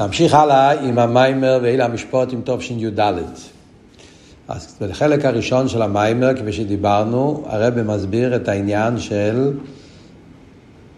נמשיך 0.00 0.34
הלאה 0.34 0.70
עם 0.70 0.98
המיימר 0.98 1.58
ואלה 1.62 1.84
המשפוטים 1.84 2.40
תשי"ד. 2.44 3.00
אז 4.48 4.76
בחלק 4.80 5.24
הראשון 5.24 5.68
של 5.68 5.82
המיימר, 5.82 6.36
כפי 6.36 6.52
שדיברנו, 6.52 7.44
הרב 7.46 7.82
מסביר 7.82 8.36
את 8.36 8.48
העניין 8.48 8.98
של 8.98 9.52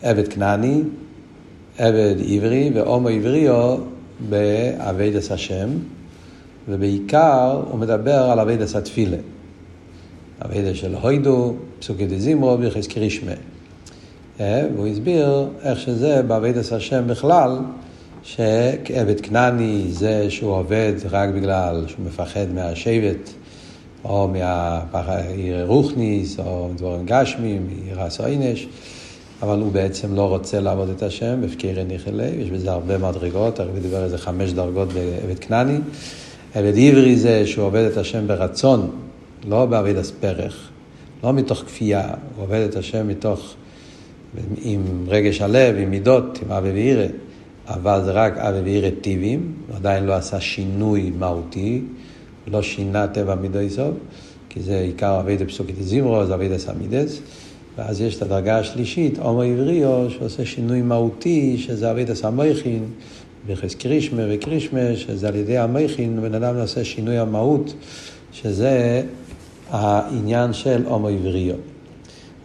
עבד 0.02 0.28
כנעני, 0.28 0.82
עבד 1.78 2.14
עברי 2.28 2.70
ואומו 2.74 3.08
עבריו 3.08 3.76
באביידס 4.28 5.32
השם, 5.32 5.68
ובעיקר 6.68 7.62
הוא 7.70 7.78
מדבר 7.78 8.30
על 8.30 8.40
אביידס 8.40 8.76
התפילה. 8.76 9.16
אביידס 10.44 10.76
של 10.76 10.94
הוידו, 10.94 11.54
פסוקי 11.78 12.06
דזימרו, 12.06 12.58
ברכס 12.58 12.86
קרישמה. 12.86 13.32
אה, 14.40 14.66
והוא 14.74 14.86
הסביר 14.86 15.48
איך 15.62 15.80
שזה 15.80 16.22
באביידס 16.22 16.72
השם 16.72 17.06
בכלל, 17.06 17.58
שעבד 18.24 19.20
כנעני 19.22 19.84
זה 19.88 20.30
שהוא 20.30 20.52
עובד 20.52 20.92
רק 21.10 21.28
בגלל 21.28 21.84
שהוא 21.88 22.06
מפחד 22.06 22.46
מהשבט, 22.54 23.30
או 24.04 24.28
מהעיר 24.28 25.66
רוחניס, 25.66 26.38
או 26.38 26.68
מדברים 26.74 27.06
גשמים, 27.06 27.66
מירס 27.66 28.20
עינש, 28.20 28.66
אבל 29.42 29.60
הוא 29.60 29.72
בעצם 29.72 30.14
לא 30.14 30.28
רוצה 30.28 30.60
לעבוד 30.60 30.88
את 30.88 31.02
השם, 31.02 31.40
הפקרי 31.44 31.84
ניחלי, 31.84 32.26
יש 32.26 32.50
בזה 32.50 32.72
הרבה 32.72 32.98
מדרגות, 32.98 33.60
הרבי 33.60 33.80
דיבר 33.80 34.04
איזה 34.04 34.18
חמש 34.18 34.52
דרגות 34.52 34.88
בעבד 34.92 35.38
כנעני. 35.38 35.78
עבד 36.54 36.72
עברי 36.78 37.16
זה 37.16 37.46
שהוא 37.46 37.66
עובד 37.66 37.88
את 37.92 37.96
השם 37.96 38.26
ברצון, 38.26 38.90
לא 39.48 39.66
בעבד 39.66 39.96
אספרך, 39.96 40.68
לא 41.24 41.32
מתוך 41.32 41.58
כפייה, 41.58 42.08
הוא 42.36 42.44
עובד 42.44 42.66
את 42.70 42.76
השם 42.76 43.08
מתוך, 43.08 43.54
עם 44.62 45.04
רגש 45.08 45.40
הלב, 45.40 45.76
עם 45.78 45.90
מידות, 45.90 46.38
עם 46.42 46.52
אבי 46.52 46.70
וירא. 46.70 47.06
אבל 47.68 48.04
זה 48.04 48.10
רק 48.10 48.38
אבי 48.38 48.60
ואירא 48.60 48.90
טיבים, 49.00 49.52
עדיין 49.76 50.04
לא 50.04 50.12
עשה 50.12 50.40
שינוי 50.40 51.12
מהותי, 51.18 51.82
לא 52.46 52.62
שינה 52.62 53.06
טבע 53.06 53.34
מידוי 53.34 53.70
סוף, 53.70 53.94
כי 54.48 54.60
זה 54.60 54.80
עיקר 54.80 55.20
אבי 55.20 55.36
דפסוקית 55.36 55.76
זימרו, 55.80 56.26
זה 56.26 56.34
אבי 56.34 56.48
דסמידס, 56.48 57.20
ואז 57.78 58.00
יש 58.00 58.16
את 58.16 58.22
הדרגה 58.22 58.58
השלישית, 58.58 59.18
הומו 59.18 59.42
עבריו, 59.42 60.10
שעושה 60.10 60.44
שינוי 60.44 60.82
מהותי, 60.82 61.58
שזה 61.58 61.90
אבי 61.90 62.04
דסמייכין, 62.04 62.84
בכס 63.46 63.74
קרישמה 63.74 64.22
וקרישמה, 64.30 64.96
שזה 64.96 65.28
על 65.28 65.34
ידי 65.34 65.58
המייכין, 65.58 66.22
בן 66.22 66.34
אדם 66.34 66.56
עושה 66.56 66.84
שינוי 66.84 67.18
המהות, 67.18 67.74
שזה 68.32 69.02
העניין 69.70 70.52
של 70.52 70.82
הומו 70.86 71.08
עבריו. 71.08 71.56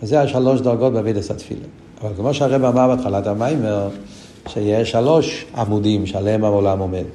וזה 0.03 0.21
השלוש 0.21 0.61
דרגות 0.61 0.93
באבי 0.93 1.13
דסתפילה. 1.13 1.65
אבל 2.01 2.11
כמו 2.15 2.33
שהרב 2.33 2.63
אמר 2.63 2.95
בהתחלת 2.95 3.27
המיימר, 3.27 3.89
שיש 4.47 4.91
שלוש 4.91 5.45
עמודים 5.57 6.05
שעליהם 6.05 6.43
העולם 6.43 6.79
עומד. 6.79 7.05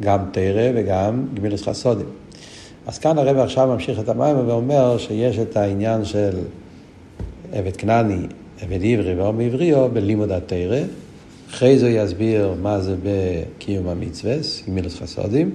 גם 0.00 0.18
תרא 0.32 0.70
וגם 0.74 1.26
גמילוס 1.34 1.62
חסודים. 1.62 2.06
אז 2.86 2.98
כאן 2.98 3.18
הרב 3.18 3.36
עכשיו 3.38 3.66
ממשיך 3.66 4.00
את 4.00 4.08
המים 4.08 4.48
ואומר 4.48 4.98
שיש 4.98 5.38
את 5.38 5.56
העניין 5.56 6.04
של 6.04 6.38
עבד 7.52 7.76
כנעני, 7.76 8.26
עבד 8.60 8.80
עברי 8.84 9.14
ועום 9.14 9.40
עבריו 9.40 9.88
בלימוד 9.92 10.32
התרא. 10.32 10.80
אחרי 11.50 11.78
זה 11.78 11.90
יסביר 11.90 12.54
מה 12.62 12.80
זה 12.80 12.94
בקיום 13.02 13.88
המצווה, 13.88 14.34
גמילוס 14.68 14.96
חסודים, 14.96 15.50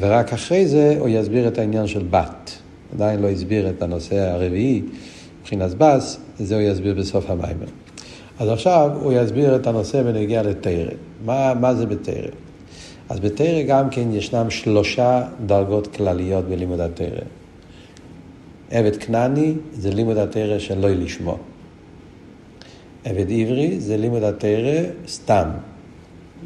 ורק 0.00 0.32
אחרי 0.32 0.66
זה 0.66 0.96
הוא 0.98 1.08
יסביר 1.08 1.48
את 1.48 1.58
העניין 1.58 1.86
של 1.86 2.04
בת. 2.10 2.58
עדיין 2.94 3.20
לא 3.20 3.28
הסביר 3.28 3.70
את 3.70 3.82
הנושא 3.82 4.16
הרביעי, 4.16 4.82
מבחינת 5.40 5.74
בס, 5.74 6.20
זה 6.38 6.54
הוא 6.54 6.62
יסביר 6.62 6.94
בסוף 6.94 7.30
המיימר. 7.30 7.66
אז 8.38 8.48
עכשיו 8.48 8.90
הוא 9.02 9.12
יסביר 9.12 9.56
את 9.56 9.66
הנושא 9.66 10.02
ונגיע 10.04 10.42
לתרא. 10.42 10.90
מה, 11.24 11.54
מה 11.54 11.74
זה 11.74 11.86
בתרא? 11.86 12.28
אז 13.08 13.20
בתרא 13.20 13.62
גם 13.62 13.90
כן 13.90 14.12
ישנם 14.12 14.50
שלושה 14.50 15.28
דרגות 15.46 15.86
כלליות 15.86 16.44
בלימוד 16.44 16.80
התרא. 16.80 17.20
עבד 18.70 18.96
כנעני 18.96 19.54
זה 19.72 19.90
לימוד 19.90 20.16
התרא 20.16 20.58
של 20.58 20.78
לא 20.78 20.88
לשמו. 20.88 21.38
עבד 23.04 23.26
עברי 23.30 23.80
זה 23.80 23.96
לימוד 23.96 24.22
התרא 24.22 24.82
סתם. 25.08 25.48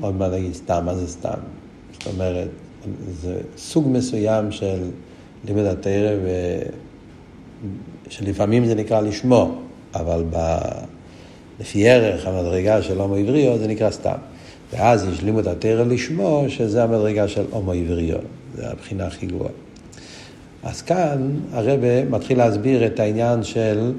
עוד 0.00 0.16
מעט 0.16 0.32
נגיד 0.32 0.54
סתם, 0.54 0.82
מה 0.84 0.94
זה 0.94 1.06
סתם? 1.06 1.38
זאת 1.92 2.06
אומרת, 2.14 2.48
זה 3.10 3.41
סוג 3.56 3.88
מסוים 3.88 4.52
של 4.52 4.91
לימוד 5.44 5.64
התרא, 5.64 6.16
ו... 6.25 6.28
שלפעמים 8.08 8.66
זה 8.66 8.75
נקרא 8.75 9.00
לשמו, 9.00 9.54
אבל 9.94 10.25
ב... 10.31 10.58
לפי 11.62 11.88
ערך 11.88 12.26
המדרגה 12.26 12.82
של 12.82 13.00
הומו 13.00 13.14
עבריו, 13.14 13.58
זה 13.58 13.66
נקרא 13.66 13.90
סתם. 13.90 14.16
ואז 14.72 15.08
יש 15.12 15.22
לימוד 15.22 15.48
התרא 15.48 15.84
לשמו, 15.84 16.44
שזה 16.48 16.82
המדרגה 16.82 17.28
של 17.28 17.44
הומו 17.50 17.72
עבריו. 17.72 18.18
זה 18.54 18.70
הבחינה 18.70 19.06
הכי 19.06 19.26
גבוהה. 19.26 19.50
אז 20.62 20.82
כאן 20.82 21.30
הרבה 21.52 22.04
מתחיל 22.04 22.38
להסביר 22.38 22.86
את 22.86 23.00
העניין 23.00 23.42
של 23.42 23.92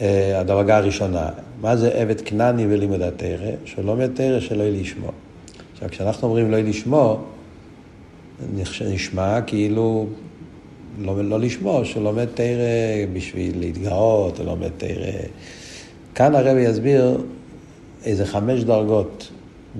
אה, 0.00 0.40
הדרגה 0.40 0.76
הראשונה. 0.76 1.28
מה 1.60 1.76
זה 1.76 1.88
עבד 1.88 2.20
כנעני 2.20 2.66
ולימוד 2.66 3.02
התרא? 3.02 3.50
שהוא 3.64 3.84
לומד 3.84 4.10
תרא 4.14 4.40
שלא 4.40 4.62
יהיה 4.62 4.80
לשמו. 4.80 5.10
עכשיו, 5.72 5.88
כשאנחנו 5.88 6.28
אומרים 6.28 6.50
לא 6.50 6.56
יהיה 6.56 6.68
לשמו, 6.68 7.20
נשמע 8.92 9.40
כאילו 9.40 10.06
לא, 10.98 11.24
לא 11.24 11.40
לשמו, 11.40 11.84
שהוא 11.84 12.02
לומד 12.02 12.26
תרא 12.34 13.06
בשביל 13.12 13.58
להתגאות, 13.58 14.38
הוא 14.38 14.46
לומד 14.46 14.70
תרא 14.76 15.12
כאן 16.14 16.34
הרבי 16.34 16.60
יסביר 16.60 17.18
איזה 18.04 18.26
חמש 18.26 18.64
דרגות 18.64 19.28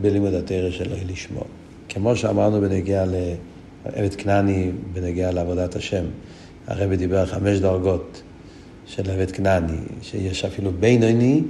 בלימוד 0.01 0.35
התרא 0.35 0.71
שלו 0.71 0.97
לשמו. 1.07 1.45
כמו 1.89 2.17
שאמרנו 2.17 2.61
בנגיע 2.61 3.05
לעבד 3.05 4.15
כנעני, 4.15 4.71
בנגיע 4.93 5.33
לעבודת 5.33 5.77
השם. 5.77 6.05
הרבי 6.67 6.97
דיבר 6.97 7.27
חמש 7.27 7.59
דרגות 7.59 8.23
של 8.87 9.11
עבד 9.11 9.31
כנעני, 9.31 9.79
שיש 10.03 10.45
אפילו 10.45 10.71
בינוני, 10.81 11.43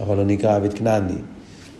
אבל 0.00 0.16
הוא 0.16 0.24
נקרא 0.24 0.56
עבד 0.56 0.72
כנעני. 0.72 1.18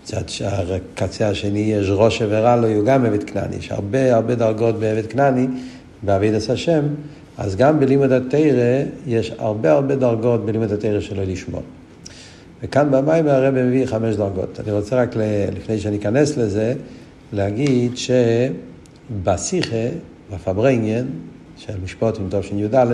מצד 0.03 0.29
שהקצה 0.29 1.29
השני 1.29 1.59
יש 1.59 1.87
ראש 1.91 2.23
ורע 2.29 2.57
לו, 2.57 2.69
הוא 2.69 2.85
גם 2.85 3.07
עבד 3.07 3.25
כנעני. 3.25 3.57
יש 3.57 3.71
הרבה 3.71 4.15
הרבה 4.15 4.35
דרגות 4.35 4.79
בעבד 4.79 5.07
כנעני, 5.07 5.47
בעבידת 6.03 6.51
השם, 6.51 6.85
אז 7.39 7.57
גם 7.57 7.81
בלימוד 7.81 8.13
התרא 8.13 8.83
יש 9.07 9.33
הרבה 9.39 9.73
הרבה 9.73 9.97
דרגות 9.97 10.47
בלימוד 10.47 10.73
התרא 10.73 11.01
שלו 11.01 11.23
לשמו. 11.23 11.61
וכאן 12.63 12.91
במים 12.91 13.29
הרב 13.29 13.55
מביא 13.55 13.87
חמש 13.87 14.17
דרגות. 14.17 14.61
אני 14.61 14.73
רוצה 14.73 15.03
רק, 15.03 15.17
לפני 15.57 15.81
שאני 15.81 15.97
אכנס 15.97 16.37
לזה, 16.37 16.75
להגיד 17.33 17.93
שבשיחה, 17.97 19.87
בפברנגן, 20.33 21.07
של 21.57 21.73
משפוט 21.85 22.19
עם 22.19 22.29
טוב 22.31 22.45
י"ד, 22.57 22.87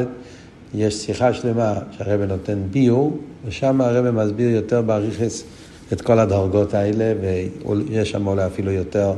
יש 0.75 0.94
שיחה 0.94 1.34
שלמה 1.34 1.75
שהרב 1.91 2.21
נותן 2.21 2.59
ביור, 2.71 3.19
ושם 3.44 3.81
הרב 3.81 4.10
מסביר 4.10 4.50
יותר 4.50 4.82
באריכס 4.82 5.44
את 5.93 6.00
כל 6.00 6.19
הדרגות 6.19 6.75
האלה, 6.75 7.15
ויש 7.21 8.10
שם 8.10 8.26
אולי 8.26 8.47
אפילו 8.47 8.71
יותר 8.71 9.15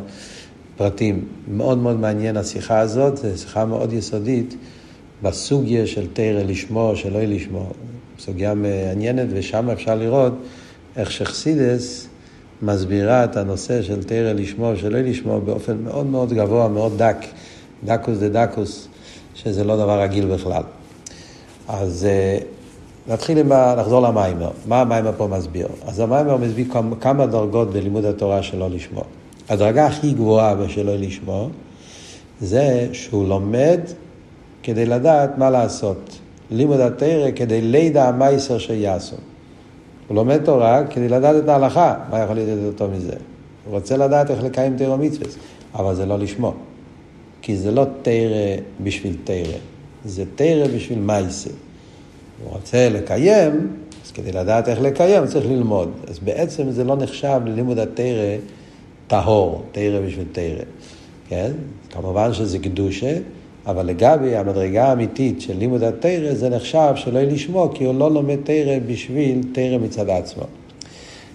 פרטים. 0.77 1.25
מאוד 1.49 1.79
מאוד 1.79 2.01
מעניין 2.01 2.37
השיחה 2.37 2.79
הזאת, 2.79 3.17
זו 3.17 3.39
שיחה 3.39 3.65
מאוד 3.65 3.93
יסודית 3.93 4.57
בסוגיה 5.23 5.87
של 5.87 6.07
תרא 6.13 6.43
לשמו, 6.43 6.93
שלא 6.97 7.23
לשמו. 7.23 7.71
סוגיה 8.19 8.55
מעניינת, 8.55 9.29
ושם 9.31 9.71
אפשר 9.71 9.95
לראות 9.95 10.33
איך 10.97 11.13
שחסידס 11.13 12.09
מסבירה 12.63 13.25
את 13.25 13.37
הנושא 13.37 13.83
של 13.83 14.03
תרא 14.03 14.33
לשמו 14.33 14.71
ושלא 14.75 15.01
לשמו 15.01 15.41
באופן 15.41 15.77
מאוד 15.77 16.07
מאוד 16.07 16.33
גבוה, 16.33 16.69
מאוד 16.69 17.03
דק, 17.03 17.17
דקוס 17.85 18.19
דה 18.19 18.47
דקוס, 18.47 18.89
שזה 19.35 19.65
לא 19.65 19.77
דבר 19.77 20.03
רגיל 20.03 20.27
בכלל. 20.27 20.63
אז 21.69 22.05
אה, 22.05 22.39
נתחיל 23.09 23.39
עם, 23.39 23.53
נחזור 23.53 24.03
למיימר. 24.03 24.51
מה 24.67 24.81
המיימר 24.81 25.13
פה 25.17 25.27
מסביר? 25.27 25.69
אז 25.87 26.01
המיימר 26.01 26.37
מסביר 26.37 26.67
כמה 27.01 27.27
דרגות 27.27 27.73
בלימוד 27.73 28.05
התורה 28.05 28.43
שלא 28.43 28.71
לשמו. 28.71 29.03
הדרגה 29.49 29.87
הכי 29.87 30.13
גבוהה 30.13 30.55
בשלא 30.55 30.97
לשמו 30.97 31.49
זה 32.41 32.89
שהוא 32.93 33.29
לומד 33.29 33.81
כדי 34.63 34.87
לדעת 34.87 35.39
מה 35.39 35.51
לעשות. 35.51 36.18
לימוד 36.51 36.81
התרא 36.81 37.31
כדי 37.37 37.61
לידע 37.61 38.09
המייסר 38.09 38.59
שיעשו. 38.59 39.17
הוא 40.09 40.15
לומד 40.17 40.45
תורה 40.45 40.87
כדי 40.91 41.09
לדעת 41.09 41.45
את 41.45 41.49
ההלכה, 41.49 41.95
מה 42.11 42.19
יכול 42.19 42.37
להיות 42.37 42.59
יותר 42.63 42.87
מזה? 42.87 43.13
הוא 43.65 43.75
רוצה 43.75 43.97
לדעת 43.97 44.31
איך 44.31 44.43
לקיים 44.43 44.77
תרא 44.77 44.97
מצווה, 44.97 45.27
אבל 45.75 45.95
זה 45.95 46.07
לא 46.07 46.19
לשמו. 46.19 46.55
כי 47.43 47.57
זה 47.57 47.71
לא 47.71 47.87
תרא 48.03 48.57
בשביל 48.81 49.17
תרא, 49.25 49.59
זה 50.05 50.25
תרא 50.35 50.67
בשביל 50.77 50.99
מייסר. 50.99 51.51
הוא 52.45 52.53
רוצה 52.53 52.89
לקיים, 52.89 53.73
אז 54.05 54.11
כדי 54.11 54.33
לדעת 54.33 54.69
איך 54.69 54.81
לקיים 54.81 55.27
צריך 55.27 55.47
ללמוד. 55.47 55.91
אז 56.07 56.19
בעצם 56.19 56.71
זה 56.71 56.85
לא 56.85 56.97
נחשב 56.97 57.41
ללימוד 57.45 57.79
התרא 57.79 58.37
טהור, 59.07 59.63
תרא 59.73 60.01
בשביל 60.07 60.27
תרא. 60.33 60.65
כן? 61.29 61.53
כמובן 61.91 62.33
שזה 62.33 62.59
קדושה. 62.59 63.19
אבל 63.69 63.87
לגבי 63.87 64.37
המדרגה 64.37 64.89
האמיתית 64.89 65.41
של 65.41 65.57
לימוד 65.59 65.83
התרא, 65.83 66.35
זה 66.35 66.49
נחשב 66.49 66.93
שלא 66.97 67.23
לשמו, 67.23 67.71
כי 67.75 67.85
הוא 67.85 67.95
לא 67.95 68.11
לומד 68.11 68.39
תרא 68.45 68.79
בשביל 68.87 69.41
תרא 69.53 69.79
מצד 69.79 70.11
עצמו. 70.11 70.43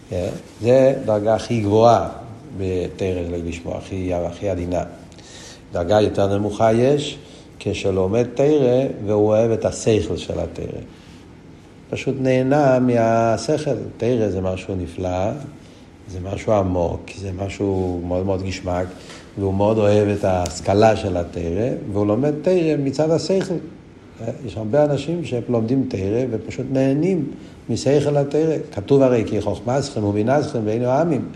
כן? 0.10 0.30
זה 0.62 0.94
דרגה 1.06 1.36
הכי 1.36 1.62
גבוהה 1.62 2.10
בתרא 2.58 3.22
לא 3.32 3.38
לשמוע, 3.46 3.78
הכי, 3.78 4.14
הכי 4.14 4.50
עדינה. 4.50 4.84
דרגה 5.74 6.02
יותר 6.02 6.38
נמוכה 6.38 6.74
יש 6.74 7.18
כשלומד 7.60 8.26
תרא 8.34 8.84
והוא 9.06 9.28
אוהב 9.28 9.52
את 9.52 9.66
השכל 9.66 10.18
של 10.18 10.40
התרא. 10.40 10.80
פשוט 11.90 12.16
נהנה 12.20 12.80
מהשכל. 12.80 13.76
תרא 13.98 14.30
זה 14.30 14.42
משהו 14.42 14.76
נפלא, 14.76 15.32
זה 16.12 16.20
משהו 16.24 16.54
עמוק, 16.54 17.02
זה 17.18 17.32
משהו 17.32 18.02
מאוד 18.08 18.26
מאוד 18.26 18.44
גשמק, 18.44 18.86
והוא 19.38 19.54
מאוד 19.54 19.78
אוהב 19.78 20.08
את 20.08 20.24
ההשכלה 20.24 20.96
של 20.96 21.18
התרא, 21.18 21.70
והוא 21.92 22.08
לומד 22.08 22.34
תרא 22.42 22.76
מצד 22.84 23.12
השכל. 23.12 23.54
יש 24.46 24.58
הרבה 24.58 24.86
אנשים 24.86 25.26
שלומדים 25.26 25.86
תרא 25.90 26.26
ופשוט 26.32 26.66
נהנים 26.72 27.26
משכל 27.70 28.18
התרא. 28.18 28.56
כתוב 28.72 29.02
הרי 29.02 29.24
כי 29.28 29.42
חוכמה 29.42 29.80
אסכם 29.80 30.04
ובינזכם 30.04 30.60
ואינו 30.66 30.90
עמים, 30.90 31.30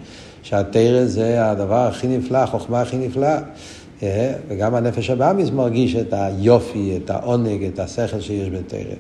שהתרא 0.44 1.06
זה 1.06 1.50
הדבר 1.50 1.88
הכי 1.88 2.08
נפלא, 2.08 2.38
החוכמה 2.38 2.82
הכי 2.82 2.98
נפלאה. 2.98 3.40
אה, 4.04 4.34
וגם 4.48 4.76
הנפש 4.76 5.10
הבאמיס 5.10 5.50
מרגיש 5.50 5.96
את 5.96 6.14
היופי, 6.14 7.00
את 7.04 7.10
העונג, 7.10 7.64
את 7.64 7.80
השכל 7.80 8.20
שיש 8.20 8.50
בתרא. 8.50 8.96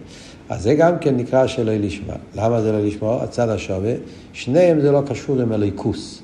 אז 0.50 0.64
זה 0.64 0.76
גם 0.76 1.00
כן 1.00 1.18
נקרא 1.18 1.48
שלא 1.48 1.74
לשמה. 1.74 2.14
למה 2.36 2.62
זה 2.62 2.72
לא 2.72 2.80
לשמוע? 2.80 3.24
הצד 3.24 3.50
השווה, 3.50 3.94
שניהם 4.34 4.82
זה 4.82 4.92
לא 4.92 5.02
קשור 5.08 5.42
עם 5.42 5.52
הליכוס. 5.52 6.22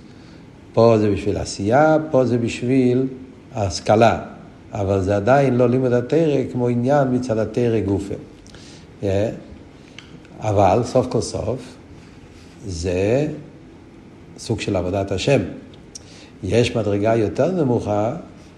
פה 0.74 0.98
זה 0.98 1.12
בשביל 1.12 1.38
עשייה, 1.38 1.98
פה 2.12 2.26
זה 2.26 2.38
בשביל 2.38 3.08
השכלה. 3.56 4.20
אבל 4.74 5.02
זה 5.02 5.16
עדיין 5.16 5.56
לא 5.56 5.70
לימוד 5.70 5.94
התרא 5.94 6.42
כמו 6.52 6.68
עניין 6.68 7.08
מצד 7.16 7.38
התרא 7.38 7.80
גופה. 7.80 8.14
אה, 9.04 9.30
אבל 10.40 10.82
סוף 10.84 11.08
כל 11.08 11.22
סוף 11.22 11.76
זה 12.68 13.28
סוג 14.38 14.60
של 14.60 14.76
עבודת 14.76 15.12
השם. 15.12 15.42
יש 16.44 16.76
מדרגה 16.76 17.16
יותר 17.16 17.52
נמוכה 17.52 18.16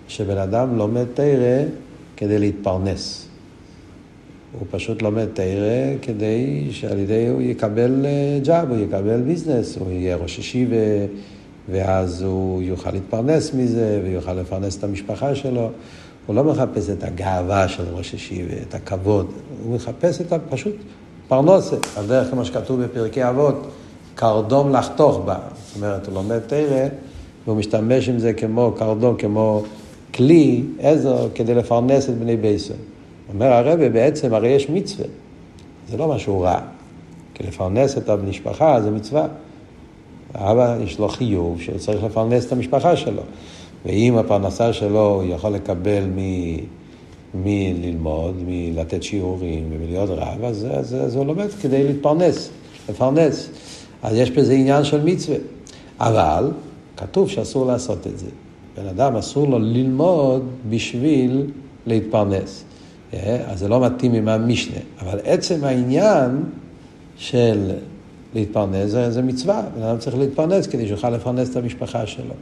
שבן 0.08 0.38
אדם 0.38 0.78
לומד 0.78 1.06
תרא 1.14 1.64
כדי 2.18 2.40
להתפרנס. 2.40 3.28
הוא 4.60 4.68
פשוט 4.72 5.02
לומד 5.02 5.28
תרא 5.34 5.98
כדי 6.02 6.68
שעל 6.72 7.00
ידי 7.00 7.28
הוא 7.28 7.42
יקבל 7.42 8.06
אה, 8.06 8.40
ג'אב, 8.44 8.70
הוא 8.70 8.78
יקבל 8.78 9.22
ביזנס, 9.22 9.78
הוא 9.78 9.92
יהיה 9.92 10.16
ראש 10.16 10.40
ישיבה, 10.40 10.76
ואז 11.70 12.22
הוא 12.22 12.62
יוכל 12.62 12.92
להתפרנס 12.92 13.54
מזה, 13.54 14.02
ויוכל 14.04 14.34
לפרנס 14.34 14.78
את 14.78 14.84
המשפחה 14.84 15.36
שלו. 15.36 15.70
הוא 16.26 16.36
לא 16.36 16.44
מחפש 16.44 16.90
את 16.90 17.04
הגאווה 17.04 17.68
של 17.68 17.84
ראש 17.94 18.14
ישיבה, 18.14 18.54
את 18.70 18.76
הכבוד, 18.76 19.32
הוא 19.64 19.76
מחפש 19.76 20.22
את 20.22 20.34
הפשוט 20.34 20.76
פרנסה, 21.28 21.76
על 21.98 22.08
דרך 22.08 22.32
כמו 22.32 22.46
שכתוב 22.46 22.82
בפרקי 22.82 23.30
אבות, 23.30 23.68
קרדום 24.16 24.72
לחתוך 24.72 25.22
בה. 25.26 25.38
זאת 25.66 25.76
אומרת, 25.76 26.08
הוא 26.08 26.16
לומד 26.16 26.40
תרא, 26.40 26.88
והוא 27.46 27.58
משתמש 27.58 28.10
עם 28.10 28.20
זה 28.20 28.34
כמו 28.34 28.74
קרדום, 28.78 29.16
כמו 29.18 29.64
כלי, 30.14 30.64
עזר, 30.80 31.28
כדי 31.36 31.56
לפרנס 31.56 32.10
את 32.10 32.18
בני 32.18 32.38
בייסון. 32.38 32.78
אומר 33.34 33.46
הרבה, 33.46 33.90
בעצם 33.90 34.34
הרי 34.34 34.48
יש 34.48 34.70
מצווה, 34.70 35.08
זה 35.90 35.98
לא 35.98 36.08
משהו 36.08 36.42
רע. 36.42 36.60
כי 37.34 37.44
לפרנס 37.44 37.98
את 37.98 38.10
המשפחה 38.10 38.82
זה 38.82 38.92
מצווה. 38.92 39.28
האבא 40.38 40.78
יש 40.84 41.00
לו 41.00 41.08
חיוב 41.08 41.62
שהוא 41.62 41.78
צריך 41.78 42.04
לפרנס 42.04 42.46
את 42.46 42.52
המשפחה 42.52 42.96
שלו. 42.96 43.22
ואם 43.86 44.18
הפרנסה 44.18 44.74
שלו 44.74 45.24
יכול 45.26 45.50
לקבל 45.50 46.04
מ... 46.16 46.20
מללמוד, 47.44 48.36
מלתת 48.48 49.04
שיעורים 49.04 49.70
ומלהיות 49.72 50.10
רב, 50.10 50.44
אז, 50.44 50.68
אז, 50.72 50.96
אז 50.96 51.16
הוא 51.16 51.26
לומד 51.26 51.48
כדי 51.62 51.84
להתפרנס, 51.84 52.50
לפרנס. 52.90 53.50
אז 54.04 54.18
יש 54.18 54.32
בזה 54.32 54.54
עניין 54.54 54.84
של 54.84 55.04
מצווה. 55.04 55.38
אבל 56.00 56.52
כתוב 56.98 57.30
שאסור 57.30 57.66
לעשות 57.66 58.08
את 58.08 58.20
זה. 58.20 58.30
בן 58.78 58.88
אדם 58.88 59.16
אסור 59.16 59.48
לו 59.48 59.60
ללמוד 59.60 60.48
בשביל 60.70 61.52
להתפרנס. 61.86 62.64
אה, 63.14 63.38
אז 63.48 63.60
זה 63.60 63.68
לא 63.68 63.86
מתאים 63.86 64.14
עם 64.14 64.28
המשנה. 64.28 64.78
אבל 65.02 65.20
עצם 65.24 65.64
העניין 65.64 66.44
של 67.18 67.72
להתפרנס 68.36 68.90
זה, 68.90 69.12
זה 69.12 69.22
מצווה. 69.22 69.64
בן 69.76 69.84
אדם 69.84 69.98
צריך 69.98 70.18
להתפרנס 70.18 70.68
כדי 70.68 70.88
שיוכל 70.88 71.10
לפרנס 71.10 71.52
את 71.52 71.56
המשפחה 71.56 72.06
שלו. 72.06 72.34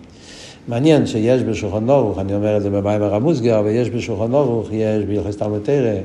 מעניין 0.68 1.06
שיש 1.06 1.42
בשולחן 1.42 1.90
אורוך, 1.90 2.20
אני 2.20 2.36
אומר 2.36 2.58
את 2.58 2.62
זה 2.62 2.70
במים 2.70 3.02
הרמוסגר, 3.02 3.62
ויש 3.66 3.90
בשולחן 3.90 4.34
אורוך, 4.34 4.70
יש 4.72 5.06
בהלכס 5.06 5.38
תלמוד 5.38 5.62
תרא, 5.64 5.96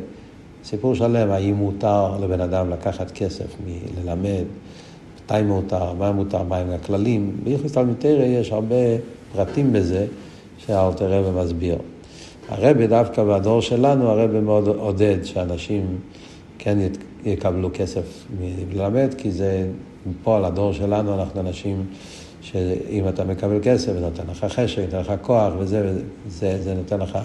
סיפור 0.64 0.94
שלם, 0.94 1.30
האם 1.30 1.54
מותר 1.54 2.16
לבן 2.20 2.40
אדם 2.40 2.70
לקחת 2.70 3.10
כסף 3.10 3.56
מללמד, 3.66 4.44
מתי 5.24 5.42
מותר, 5.42 5.92
מה 5.92 6.12
מותר, 6.12 6.42
מה 6.42 6.56
הם 6.56 6.70
הכללים. 6.70 7.36
בהלכס 7.44 7.72
תלמוד 7.72 7.96
תרא 7.98 8.24
יש 8.24 8.52
הרבה 8.52 8.76
פרטים 9.32 9.72
בזה 9.72 10.06
שהאלתר 10.58 11.12
רבי 11.12 11.44
מסביר. 11.44 11.76
הרבי 12.48 12.86
דווקא 12.86 13.24
בדור 13.24 13.62
שלנו, 13.62 14.08
הרבי 14.08 14.40
מאוד 14.40 14.68
עודד 14.68 15.24
שאנשים 15.24 15.98
כן 16.58 16.78
יקבלו 17.28 17.70
כסף 17.74 18.26
מללמד, 18.40 19.14
כי 19.18 19.30
זה 19.30 19.66
פה 20.22 20.36
על 20.36 20.44
הדור 20.44 20.72
שלנו, 20.72 21.14
אנחנו 21.14 21.40
אנשים 21.40 21.86
שאם 22.40 23.08
אתה 23.08 23.24
מקבל 23.24 23.58
כסף, 23.62 23.92
זה 23.92 24.00
נותן 24.00 24.22
לך 24.30 24.44
חשק, 24.44 24.78
נותן 24.78 24.98
לך 24.98 25.12
כוח, 25.22 25.52
וזה, 25.58 25.98
זה, 26.28 26.62
זה 26.62 26.74
נותן 26.74 27.00
לך, 27.00 27.18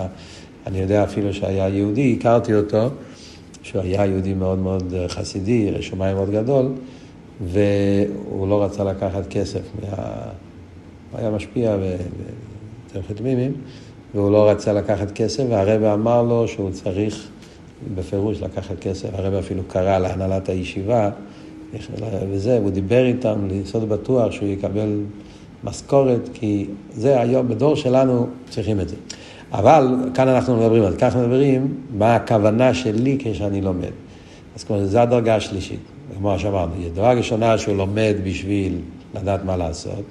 אני 0.67 0.79
יודע 0.79 1.03
אפילו 1.03 1.33
שהיה 1.33 1.69
יהודי, 1.69 2.15
הכרתי 2.19 2.53
אותו, 2.53 2.87
שהוא 3.63 3.81
היה 3.81 4.05
יהודי 4.05 4.33
מאוד 4.33 4.59
מאוד 4.59 4.93
חסידי, 5.07 5.71
רשומיים 5.71 6.15
מאוד 6.15 6.31
גדול, 6.31 6.71
והוא 7.43 8.47
לא 8.47 8.63
רצה 8.63 8.83
לקחת 8.83 9.27
כסף, 9.29 9.61
מה... 9.81 9.97
הוא 11.11 11.19
היה 11.19 11.29
משפיע 11.29 11.77
בתלכת 11.77 13.21
מימים, 13.21 13.51
והוא 14.15 14.31
לא 14.31 14.49
רצה 14.49 14.73
לקחת 14.73 15.11
כסף, 15.11 15.43
והרבא 15.49 15.93
אמר 15.93 16.23
לו 16.23 16.47
שהוא 16.47 16.71
צריך 16.71 17.29
בפירוש 17.95 18.41
לקחת 18.41 18.79
כסף, 18.79 19.07
הרבא 19.13 19.39
אפילו 19.39 19.63
קרא 19.67 19.99
להנהלת 19.99 20.49
הישיבה, 20.49 21.09
וזה, 22.31 22.57
הוא 22.57 22.69
דיבר 22.69 23.05
איתם, 23.05 23.47
ליסוד 23.47 23.89
בטוח 23.89 24.31
שהוא 24.31 24.47
יקבל 24.47 24.99
משכורת, 25.63 26.29
כי 26.33 26.65
זה 26.93 27.21
היום, 27.21 27.47
בדור 27.47 27.75
שלנו 27.75 28.27
צריכים 28.49 28.79
את 28.79 28.89
זה. 28.89 28.95
אבל 29.51 29.95
כאן 30.13 30.27
אנחנו 30.27 30.57
מדברים, 30.57 30.83
אז 30.83 30.95
ככה 30.95 31.19
מדברים 31.19 31.75
מה 31.97 32.15
הכוונה 32.15 32.73
שלי 32.73 33.17
כשאני 33.19 33.61
לומד. 33.61 33.91
אז 34.55 34.63
כמו 34.63 34.85
זה 34.85 35.01
הדרגה 35.01 35.35
השלישית, 35.35 35.79
כמו 36.17 36.39
שאמרנו, 36.39 36.71
דרגה 36.93 37.13
ראשונה 37.13 37.57
שהוא 37.57 37.75
לומד 37.75 38.15
בשביל 38.23 38.77
לדעת 39.15 39.45
מה 39.45 39.57
לעשות, 39.57 40.03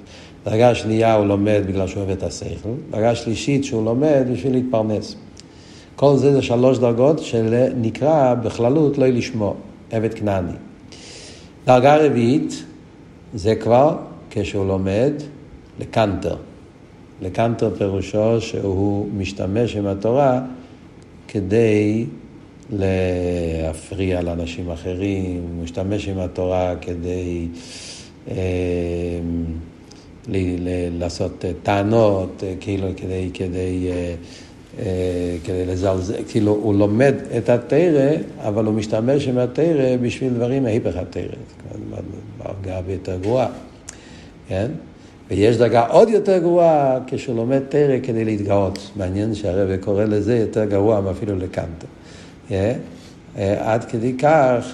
דרגה 0.45 0.75
שנייה 0.75 1.13
הוא 1.13 1.25
לומד 1.25 1.61
בגלל 1.67 1.87
שהוא 1.87 2.03
אוהב 2.03 2.17
את 2.17 2.23
השכל, 2.23 2.69
דרגה 2.91 3.15
שלישית 3.15 3.63
שהוא 3.63 3.85
לומד 3.85 4.27
בשביל 4.33 4.53
להתפרנס. 4.53 5.15
כל 5.95 6.17
זה 6.17 6.33
זה 6.33 6.41
שלוש 6.41 6.77
דרגות 6.77 7.19
שנקרא 7.19 8.33
בכללות 8.33 8.97
לא 8.97 9.07
לשמוע, 9.07 9.53
עבד 9.91 10.13
כנעני. 10.13 10.53
דרגה 11.65 11.97
רביעית 11.97 12.63
זה 13.33 13.55
כבר 13.55 13.97
כשהוא 14.29 14.65
לומד 14.65 15.13
לקנטר. 15.79 16.35
לקנטר 17.21 17.71
פירושו 17.77 18.41
שהוא 18.41 19.07
משתמש 19.17 19.75
עם 19.75 19.87
התורה 19.87 20.41
כדי 21.27 22.05
להפריע 22.69 24.21
לאנשים 24.21 24.69
אחרים, 24.69 25.41
הוא 25.41 25.63
משתמש 25.63 26.07
עם 26.07 26.19
התורה 26.19 26.73
כדי 26.81 27.47
אה, 28.31 28.35
ל, 30.27 30.37
ל, 30.37 30.99
לעשות 30.99 31.45
טענות, 31.63 32.43
כאילו 32.59 32.87
כדי, 32.97 33.29
כדי 33.33 33.87
אה, 33.91 33.93
אה, 33.95 34.15
כדי 35.43 35.65
לזלזל, 35.67 36.13
כאילו 36.27 36.51
הוא 36.51 36.75
לומד 36.75 37.13
את 37.37 37.49
התרא, 37.49 38.11
אבל 38.39 38.65
הוא 38.65 38.73
משתמש 38.73 39.27
עם 39.27 39.37
התרא 39.37 39.97
בשביל 40.01 40.33
דברים 40.33 40.63
מהיפך 40.63 40.95
התרא, 40.95 41.23
דרגה 42.63 42.91
יותר 42.93 43.17
גרועה, 43.17 43.47
כן? 44.47 44.67
ויש 45.29 45.57
דרגה 45.57 45.87
עוד 45.87 46.09
יותר 46.09 46.37
גרועה 46.37 46.99
כשהוא 47.07 47.35
לומד 47.35 47.59
תרא 47.69 47.95
כדי 48.03 48.25
להתגאות. 48.25 48.91
מעניין 48.95 49.35
שהרבא 49.35 49.77
קורא 49.77 50.03
לזה 50.03 50.37
יותר 50.37 50.65
גרוע 50.65 51.01
מאפילו 51.01 51.37
לקנטו. 51.37 51.87
אה, 52.51 52.73
אה, 53.37 53.73
עד 53.73 53.83
כדי 53.83 54.13
כך 54.17 54.73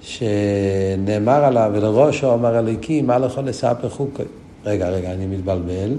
שנאמר 0.00 1.44
עליו, 1.44 1.70
ולראשו 1.74 2.34
אמר 2.34 2.56
הליקים, 2.56 3.06
מה 3.06 3.18
לכל 3.18 3.40
לספר 3.40 3.88
חוקי. 3.88 4.22
רגע, 4.64 4.88
רגע, 4.88 5.12
אני 5.12 5.26
מתבלבל. 5.26 5.96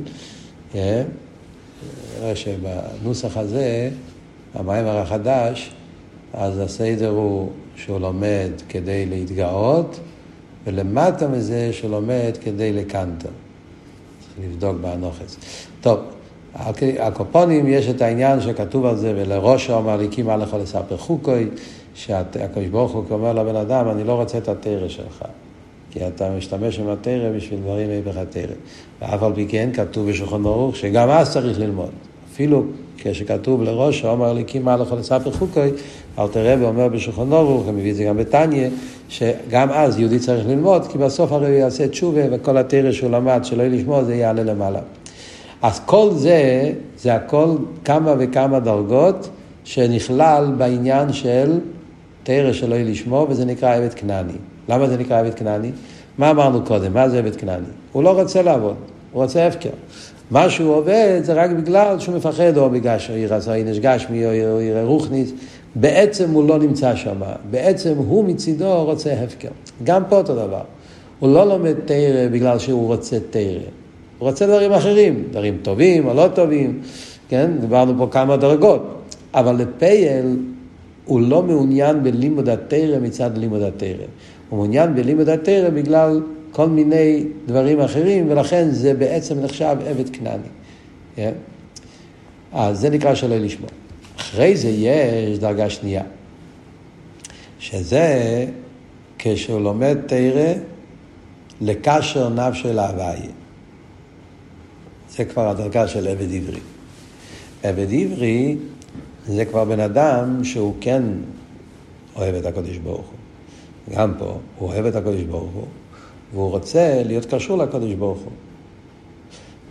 נראה 2.20 2.36
שבנוסח 2.36 3.38
הזה, 3.38 3.90
המיימר 4.54 4.98
החדש, 4.98 5.72
אז 6.34 6.60
הסדר 6.60 7.10
הוא 7.10 7.50
שהוא 7.76 8.00
לומד 8.00 8.52
כדי 8.70 9.06
להתגאות, 9.06 10.00
ולמטה 10.66 11.28
מזה 11.28 11.74
שהוא 11.74 11.92
לומד 11.92 12.38
כדי 12.42 12.74
לקנטר. 12.74 13.30
צריך 14.20 14.48
לבדוק 14.50 14.78
באנוכס. 14.82 15.38
טוב, 15.82 16.00
הקופונים 17.00 17.68
יש 17.68 17.90
את 17.90 18.02
העניין 18.02 18.42
שכתוב 18.42 18.86
על 18.86 18.98
זה, 18.98 19.14
ולראש 19.16 19.70
אמר 19.70 19.98
לי, 19.98 20.08
קימה 20.08 20.38
לך 20.38 20.58
לספר 20.62 20.98
חוקוי, 20.98 21.50
שהקדוש 21.96 22.66
ברוך 22.72 22.92
הוא 22.92 23.04
אומר 23.12 23.34
לבן 23.34 23.56
אדם, 23.56 23.90
אני 23.90 24.04
לא 24.04 24.14
רוצה 24.14 24.38
את 24.38 24.48
התרא 24.48 24.88
שלך. 24.88 25.26
כי 25.96 26.08
אתה 26.08 26.30
משתמש 26.38 26.80
התרא 26.80 27.30
בשביל 27.36 27.60
דברים 27.60 27.90
היפך 27.90 28.18
התרא. 28.18 28.54
ואף 29.02 29.24
על 29.24 29.32
פי 29.36 29.46
כן 29.50 29.70
כתוב 29.74 30.10
בשולחן 30.10 30.46
ערוך 30.46 30.76
שגם 30.76 31.10
אז 31.10 31.32
צריך 31.32 31.60
ללמוד. 31.60 31.90
אפילו 32.34 32.64
כשכתוב 32.98 33.64
לראש, 33.64 34.06
אומר 34.06 34.34
לי 34.34 34.44
קימה 34.44 34.78
לכל 34.78 34.96
לספר 34.96 35.32
חוקוי, 35.32 35.72
אלתר 36.20 36.54
רבי 36.54 36.66
אומר 36.66 36.88
בשולחן 36.88 37.34
ערוך, 37.34 37.64
ומביא 37.68 37.92
את 37.92 37.96
זה 37.96 38.04
גם 38.04 38.18
בתניא, 38.18 38.70
שגם 39.10 39.70
אז 39.72 40.00
יהודי 40.00 40.20
צריך 40.20 40.48
ללמוד, 40.48 40.88
כי 40.88 40.98
בסוף 40.98 41.32
הרי 41.32 41.48
הוא 41.48 41.56
יעשה 41.56 41.88
תשובה, 41.88 42.22
וכל 42.32 42.58
התרא 42.58 42.92
שהוא 42.92 43.12
למד 43.12 43.40
שלא 43.44 43.64
יהיה 43.64 43.76
לשמוע, 43.76 44.04
זה 44.04 44.16
יעלה 44.16 44.44
למעלה. 44.44 44.80
אז 45.62 45.82
כל 45.86 46.10
זה, 46.12 46.72
זה 46.98 47.16
הכל 47.16 47.56
כמה 47.86 48.14
וכמה 48.20 48.60
דרגות 48.60 49.30
שנכלל 49.64 50.52
בעניין 50.58 51.14
של 51.14 51.60
תרא 52.24 52.54
שלא 52.54 52.76
יהיה 52.76 52.86
לשמוע, 52.86 53.26
וזה 53.30 53.46
נקרא 53.46 53.76
עבד 53.76 53.94
כנעני. 53.94 54.38
למה 54.70 54.88
זה 54.88 54.98
נקרא 54.98 55.20
עבד 55.20 55.34
כנעני? 55.34 55.72
מה 56.18 56.32
אמרנו 56.32 56.66
קודם? 56.66 56.94
מה 56.94 57.10
זה 57.10 57.20
עבד 57.20 57.36
כנעני? 57.36 57.66
הוא 57.92 58.04
לא 58.04 58.22
רוצה 58.22 58.42
לעבוד, 58.42 58.76
הוא 59.12 59.24
רוצה 59.24 59.48
הפקר. 59.48 59.70
מה 60.32 60.50
שהוא 60.50 60.76
עובד 60.76 61.20
זה 61.24 61.34
רק 61.34 61.52
בגלל 61.52 62.00
שהוא 62.00 62.16
מפחד, 62.16 62.58
או 62.58 62.70
בגלל 62.70 62.98
ירס 63.16 63.48
עינש 63.48 63.80
גשמי, 63.80 64.26
או 64.26 64.62
יראה 64.62 64.84
רוחניס. 64.84 65.32
בעצם 65.76 66.32
הוא 66.32 66.48
לא 66.48 66.60
נמצא 66.60 66.96
שם, 66.96 67.22
בעצם 67.52 67.94
הוא 67.98 68.26
מצידו 68.26 68.84
רוצה 68.84 69.14
הפקר. 69.14 69.50
גם 69.84 70.04
פה 70.10 70.18
אותו 70.18 70.36
דבר. 70.36 70.62
הוא 71.20 71.34
לא 71.34 71.48
לומד 71.48 71.74
תרא 71.86 72.28
בגלל 72.32 72.60
שהוא 72.60 72.88
רוצה 72.88 73.18
תרא. 73.30 73.60
הוא 74.20 74.30
רוצה 74.30 74.48
דברים 74.48 74.72
אחרים, 74.72 75.24
דברים 75.32 75.58
טובים 75.62 76.08
או 76.08 76.14
לא 76.14 76.28
טובים, 76.34 76.82
כן? 77.30 77.52
דיברנו 77.60 77.94
פה 77.98 78.08
כמה 78.12 78.38
דרגות. 78.38 78.82
אבל 79.34 79.56
לפייל 79.56 80.38
הוא 81.06 81.22
לא 81.22 81.44
מעוניין 81.44 82.04
בלימוד 82.04 82.50
התרא 82.50 83.00
מצד 83.02 83.38
לימוד 83.38 83.62
התרא. 83.62 84.06
הוא 84.50 84.58
מעוניין 84.58 84.96
בלימוד 84.96 85.30
התרא 85.30 85.70
בגלל 85.70 86.22
כל 86.52 86.70
מיני 86.70 87.24
דברים 87.46 87.80
אחרים, 87.80 88.26
ולכן 88.30 88.70
זה 88.72 88.94
בעצם 88.94 89.40
נחשב 89.40 89.78
עבד 89.88 90.10
כנעני. 90.10 90.44
Yeah. 91.18 91.20
אז 92.54 92.80
זה 92.80 92.90
נקרא 92.90 93.16
שלא 93.16 93.38
לשמוע. 93.38 93.70
אחרי 94.18 94.58
זה 94.58 94.70
יש 94.70 95.40
דרגה 95.40 95.70
שנייה, 95.70 96.04
שזה 97.60 98.46
כשהוא 99.20 99.62
לומד 99.62 99.98
תרא 100.08 100.54
לקשר 101.62 102.30
נפשו 102.30 102.74
להוויה. 102.74 103.32
זה 105.10 105.26
כבר 105.26 105.48
הדרגה 105.50 105.88
של 105.88 106.08
עבד 106.08 106.34
עברי. 106.34 106.60
עבד 107.64 107.88
עברי 107.94 108.58
זה 109.28 109.46
כבר 109.46 109.66
בן 109.66 109.80
אדם 109.80 110.44
שהוא 110.44 110.74
כן 110.82 111.04
אוהב 112.16 112.36
את 112.36 112.46
הקדוש 112.46 112.78
ברוך 112.78 113.06
הוא. 113.06 113.15
גם 113.94 114.14
פה, 114.18 114.38
הוא 114.60 114.70
אוהב 114.70 114.86
את 114.86 114.96
הקדוש 114.96 115.22
ברוך 115.22 115.52
הוא, 115.54 115.66
והוא 116.34 116.50
רוצה 116.50 117.02
להיות 117.06 117.26
קשור 117.26 117.58
לקדוש 117.58 117.94
ברוך 117.94 118.20
הוא. 118.20 118.32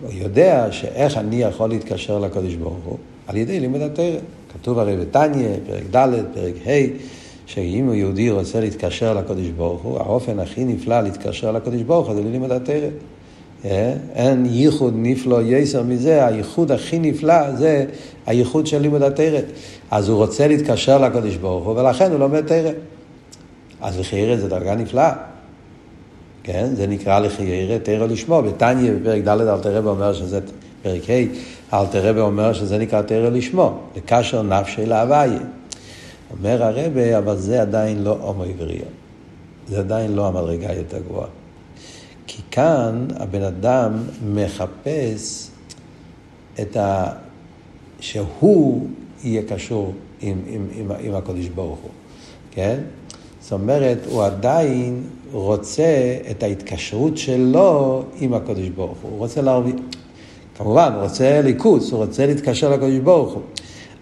הוא 0.02 0.10
יודע 0.12 0.68
שאיך 0.70 1.18
אני 1.18 1.42
יכול 1.42 1.68
להתקשר 1.68 2.18
לקדוש 2.18 2.54
ברוך 2.54 2.84
הוא? 2.84 2.98
על 3.26 3.36
ידי 3.36 3.60
לימוד 3.60 3.80
התרא. 3.80 4.18
כתוב 4.52 4.78
הרי 4.78 4.96
בתניא, 4.96 5.48
פרק 5.66 5.82
ד', 5.90 6.24
פרק 6.34 6.54
ה', 6.66 6.70
שאם 7.46 7.90
יהודי 7.94 8.30
רוצה 8.30 8.60
להתקשר 8.60 9.14
לקדוש 9.14 9.48
ברוך 9.48 9.82
הוא, 9.82 9.98
האופן 9.98 10.38
הכי 10.38 10.64
נפלא 10.64 11.00
להתקשר 11.00 11.52
לקדוש 11.52 11.82
ברוך 11.82 12.08
הוא 12.08 12.14
זה 12.14 12.22
ללימוד 12.22 12.52
התרא. 12.52 12.88
אה? 13.64 13.94
אין 14.14 14.46
ייחוד 14.46 14.94
נפלא 14.96 15.42
יסר 15.42 15.82
מזה, 15.82 16.26
הייחוד 16.26 16.72
הכי 16.72 16.98
נפלא 16.98 17.56
זה 17.56 17.84
הייחוד 18.26 18.66
של 18.66 18.78
לימוד 18.78 19.02
התרא. 19.02 19.40
אז 19.90 20.08
הוא 20.08 20.18
רוצה 20.18 20.48
להתקשר 20.48 20.98
לקדוש 20.98 21.36
ברוך 21.36 21.64
הוא, 21.64 21.78
ולכן 21.78 22.10
הוא 22.10 22.18
לומד 22.18 22.46
תרא. 22.46 22.70
אז 23.84 24.00
לחיירא 24.00 24.36
זה 24.36 24.48
דרגה 24.48 24.74
נפלאה. 24.74 25.12
כן? 26.42 26.68
זה 26.74 26.86
נקרא 26.86 27.18
לחיירא 27.18 27.78
תרא 27.78 28.06
לשמו. 28.06 28.42
בתניא, 28.42 28.92
בפרק 28.92 29.22
ד' 29.22 29.28
אלתר 29.28 29.76
רבי 29.76 29.88
אומר 29.88 30.12
שזה, 30.12 30.40
פרק 30.82 31.02
ה', 31.10 31.80
אלתר 31.80 32.08
רבי 32.08 32.20
אומר 32.20 32.52
שזה 32.52 32.78
נקרא 32.78 33.02
תרא 33.02 33.28
לשמו, 33.28 33.78
לקשר 33.96 34.42
נפשי 34.42 34.86
להוויה. 34.86 35.38
אומר 36.30 36.62
הרבה, 36.62 37.18
אבל 37.18 37.36
זה 37.36 37.62
עדיין 37.62 38.02
לא 38.02 38.18
הומו 38.20 38.42
עברייה. 38.42 38.84
זה 39.68 39.78
עדיין 39.78 40.12
לא 40.12 40.26
המדרגה 40.26 40.72
יותר 40.72 40.98
גבוהה. 40.98 41.28
כי 42.26 42.42
כאן 42.50 43.06
הבן 43.16 43.42
אדם 43.42 43.92
מחפש 44.26 45.50
את 46.60 46.76
ה... 46.76 47.06
שהוא 48.00 48.86
יהיה 49.24 49.42
קשור 49.42 49.92
עם, 50.20 50.38
עם, 50.46 50.66
עם, 50.74 50.90
עם 51.00 51.14
הקודש 51.14 51.46
ברוך 51.46 51.78
הוא, 51.82 51.90
כן? 52.50 52.80
זאת 53.44 53.52
אומרת, 53.52 53.98
הוא 54.10 54.24
עדיין 54.24 55.02
רוצה 55.32 56.16
את 56.30 56.42
ההתקשרות 56.42 57.18
שלו 57.18 58.02
עם 58.20 58.34
הקודש 58.34 58.68
ברוך 58.68 58.98
הוא. 59.02 59.10
הוא 59.10 59.18
רוצה 59.18 59.42
להרוויח, 59.42 59.74
כמובן, 60.58 60.92
הוא 60.94 61.02
רוצה 61.02 61.40
ליכוס, 61.42 61.92
הוא 61.92 62.04
רוצה 62.04 62.26
להתקשר 62.26 62.70
לקודש 62.70 62.98
ברוך 62.98 63.32
הוא. 63.32 63.42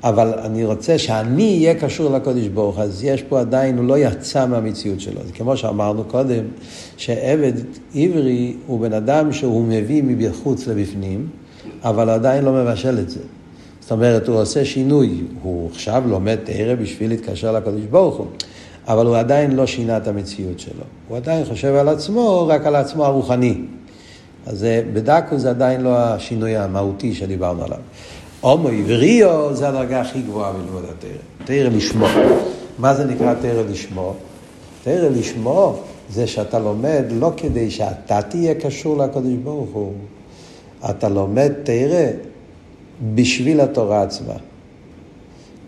אבל 0.05 0.39
אני 0.39 0.65
רוצה 0.65 0.99
שאני 0.99 1.59
אהיה 1.59 1.75
קשור 1.75 2.17
לקודש 2.17 2.47
ברוך 2.47 2.79
אז 2.79 3.05
יש 3.05 3.23
פה 3.23 3.41
עדיין, 3.41 3.79
הוא 3.79 3.87
לא 3.87 3.99
יצא 3.99 4.47
מהמציאות 4.47 5.01
שלו. 5.01 5.21
זה 5.27 5.33
כמו 5.33 5.57
שאמרנו 5.57 6.05
קודם, 6.05 6.45
שעבד 6.97 7.53
עברי 7.95 8.55
הוא 8.67 8.81
בן 8.81 8.93
אדם 8.93 9.33
שהוא 9.33 9.65
מביא 9.65 10.03
מבחוץ 10.03 10.67
לבפנים, 10.67 11.27
אבל 11.85 12.11
עדיין 12.11 12.45
לא 12.45 12.53
מבשל 12.53 12.99
את 12.99 13.11
זה. 13.11 13.21
זאת 13.81 13.93
אומרת, 13.93 14.29
הוא 14.29 14.37
עושה 14.37 14.65
שינוי, 14.65 15.21
הוא 15.43 15.69
עכשיו 15.71 16.03
לומד 16.07 16.37
תרא 16.45 16.75
בשביל 16.75 17.11
להתקשר 17.11 17.53
לקודש 17.53 17.85
ברוך 17.91 18.17
הוא, 18.17 18.27
אבל 18.89 19.07
הוא 19.07 19.17
עדיין 19.17 19.57
לא 19.57 19.67
שינה 19.67 19.97
את 19.97 20.09
המציאות 20.09 20.61
שלו. 20.61 20.85
הוא 21.09 21.17
עדיין 21.17 21.45
חושב 21.45 21.75
על 21.75 21.89
עצמו, 21.89 22.47
רק 22.49 22.67
על 22.67 22.77
עצמו 22.77 23.05
הרוחני. 23.05 23.61
אז 24.47 24.67
בדקו 24.93 25.39
זה 25.39 25.51
עדיין 25.51 25.81
לא 25.81 25.97
השינוי 25.99 26.57
המהותי 26.57 27.15
שדיברנו 27.15 27.65
עליו. 27.65 27.79
הומו 28.41 28.69
עבריו 28.69 29.55
זה 29.55 29.69
הדרגה 29.69 30.01
הכי 30.01 30.23
גבוהה 30.23 30.53
בלמוד 30.53 30.85
התרא. 30.85 31.11
תרא 31.45 31.69
לשמו. 31.69 32.07
מה 32.79 32.95
זה 32.95 33.05
נקרא 33.05 33.35
תרא 33.35 33.63
לשמו? 33.71 34.15
תרא 34.85 35.09
לשמו 35.09 35.79
זה 36.11 36.27
שאתה 36.27 36.59
לומד 36.59 37.05
לא 37.11 37.33
כדי 37.37 37.71
שאתה 37.71 38.23
תהיה 38.23 38.55
קשור 38.55 38.97
לקדוש 38.97 39.35
ברוך 39.45 39.71
הוא. 39.73 39.93
אתה 40.91 41.09
לומד 41.09 41.53
תרא 41.63 42.07
בשביל 43.15 43.61
התורה 43.61 44.03
עצמה. 44.03 44.35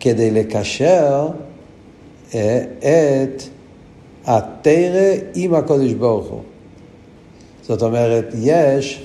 כדי 0.01 0.31
לקשר 0.31 1.29
אה, 1.29 1.54
את 2.29 3.43
התרא 4.25 5.15
עם 5.35 5.55
הקודש 5.55 5.93
ברוך 5.93 6.27
הוא. 6.27 6.41
זאת 7.63 7.83
אומרת, 7.83 8.25
יש, 8.41 9.05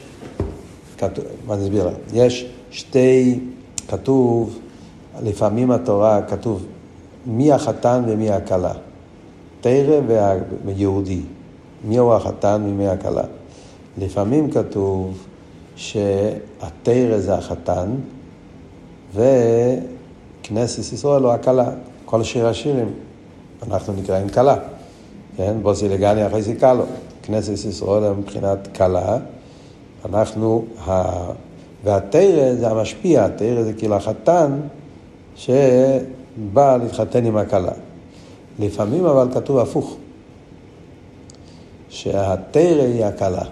מה 1.48 1.54
אני 1.54 1.64
אסביר 1.64 1.88
לך? 1.88 1.94
יש 2.14 2.46
שתי 2.72 3.40
כתוב, 3.88 4.60
לפעמים 5.24 5.72
התורה 5.72 6.22
כתוב 6.22 6.66
מי 7.26 7.52
החתן 7.52 8.04
ומי 8.08 8.32
הכלה. 8.32 8.74
תרא 9.62 10.00
ויהודי. 10.66 11.22
מי 11.84 11.98
הוא 11.98 12.14
החתן 12.14 12.62
ומי 12.66 12.88
הכלה. 12.88 13.24
לפעמים 13.98 14.52
כתוב 14.52 15.28
שהתרא 15.76 17.18
זה 17.18 17.34
החתן 17.34 17.90
וכנסת 19.14 20.94
ישראל 20.94 21.24
הוא 21.24 21.32
הכלה. 21.32 21.70
כל 22.06 22.24
שיר 22.24 22.48
השירים, 22.48 22.94
אנחנו 23.68 23.94
נקראים 23.94 24.30
כלה. 24.30 24.56
כן? 25.38 25.54
בוסי 25.62 25.90
לגני 25.90 26.28
אחרי 26.28 26.44
סיכלו. 26.44 26.84
כנסת 27.24 27.66
ישראל 27.66 28.14
מבחינת 28.14 28.68
כלה. 28.78 29.18
אנחנו 30.06 30.66
והתרא 31.84 32.56
זה 32.56 32.70
המשפיע, 32.70 33.26
התרא 33.26 33.64
זה 33.64 33.74
כאילו 33.74 33.96
החתן 33.96 34.60
שבא 35.36 36.78
להתחתן 36.84 37.26
עם 37.26 37.38
הכלה. 37.38 37.72
לפעמים 38.60 39.06
אבל 39.06 39.28
כתוב 39.34 39.58
הפוך, 39.58 39.98
שהתרא 41.90 42.82
היא 42.82 43.06
הכלה, 43.06 43.44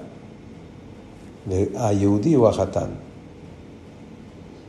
והיהודי 1.47 2.33
הוא 2.33 2.47
החתן. 2.47 2.89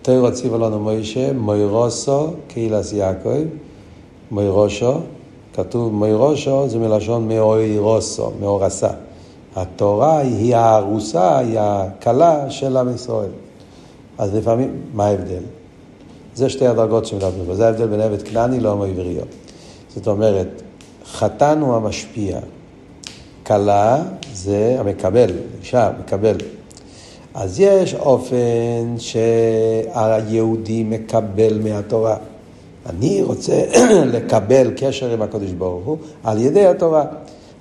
תרא 0.02 0.30
ציווה 0.30 0.58
לנו 0.58 0.80
מוישה, 0.80 1.32
מוירוסו, 1.32 2.30
קהילס 2.48 2.92
יעקב, 2.92 3.44
מוירושו, 4.30 5.00
כתוב 5.58 5.92
מוירושו 5.92 6.68
זה 6.68 6.78
מלשון 6.78 7.28
מאוירוסו, 7.28 8.30
מאורסה. 8.40 8.88
התורה 9.56 10.18
היא 10.18 10.56
הארוסה, 10.56 11.38
היא 11.38 11.58
הכלה 11.60 12.50
של 12.50 12.76
עם 12.76 12.94
ישראל. 12.94 13.30
אז 14.18 14.34
לפעמים, 14.34 14.82
מה 14.94 15.06
ההבדל? 15.06 15.42
זה 16.34 16.48
שתי 16.48 16.66
הדרגות 16.66 17.06
שמדברים 17.06 17.46
פה, 17.46 17.54
זה 17.54 17.66
ההבדל 17.66 17.86
בין 17.86 18.00
עבד 18.00 18.22
כנעני 18.22 18.60
להומו 18.60 18.84
עבריו. 18.84 19.22
זאת 19.94 20.06
אומרת, 20.08 20.62
חתן 21.12 21.60
הוא 21.60 21.74
המשפיע, 21.74 22.38
כלה 23.46 24.02
זה 24.32 24.76
המקבל, 24.78 25.30
אישה, 25.60 25.90
מקבל. 26.00 26.36
אז 27.34 27.60
יש 27.60 27.94
אופן 27.94 28.94
שהיהודי 28.98 30.84
מקבל 30.84 31.60
מהתורה. 31.62 32.16
אני 32.88 33.22
רוצה 33.22 33.64
לקבל 34.14 34.70
קשר 34.76 35.10
עם 35.10 35.22
הקדוש 35.22 35.50
ברוך 35.50 35.86
הוא 35.86 35.96
על 36.24 36.42
ידי 36.42 36.66
התורה. 36.66 37.04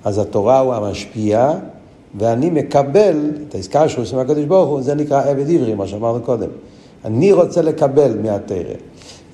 אז 0.04 0.18
התורה 0.18 0.58
הוא 0.58 0.74
המשפיע, 0.74 1.52
ואני 2.18 2.50
מקבל 2.50 3.30
את 3.48 3.54
העסקה 3.54 3.88
שהוא 3.88 4.02
עושה 4.02 4.16
מהקדוש 4.16 4.44
ברוך 4.44 4.68
הוא, 4.68 4.82
זה 4.82 4.94
נקרא 4.94 5.22
עבד 5.22 5.50
עברי, 5.50 5.74
מה 5.74 5.86
שאמרנו 5.86 6.20
קודם. 6.20 6.48
אני 7.04 7.32
רוצה 7.32 7.62
לקבל 7.62 8.18
מהתרא. 8.22 8.74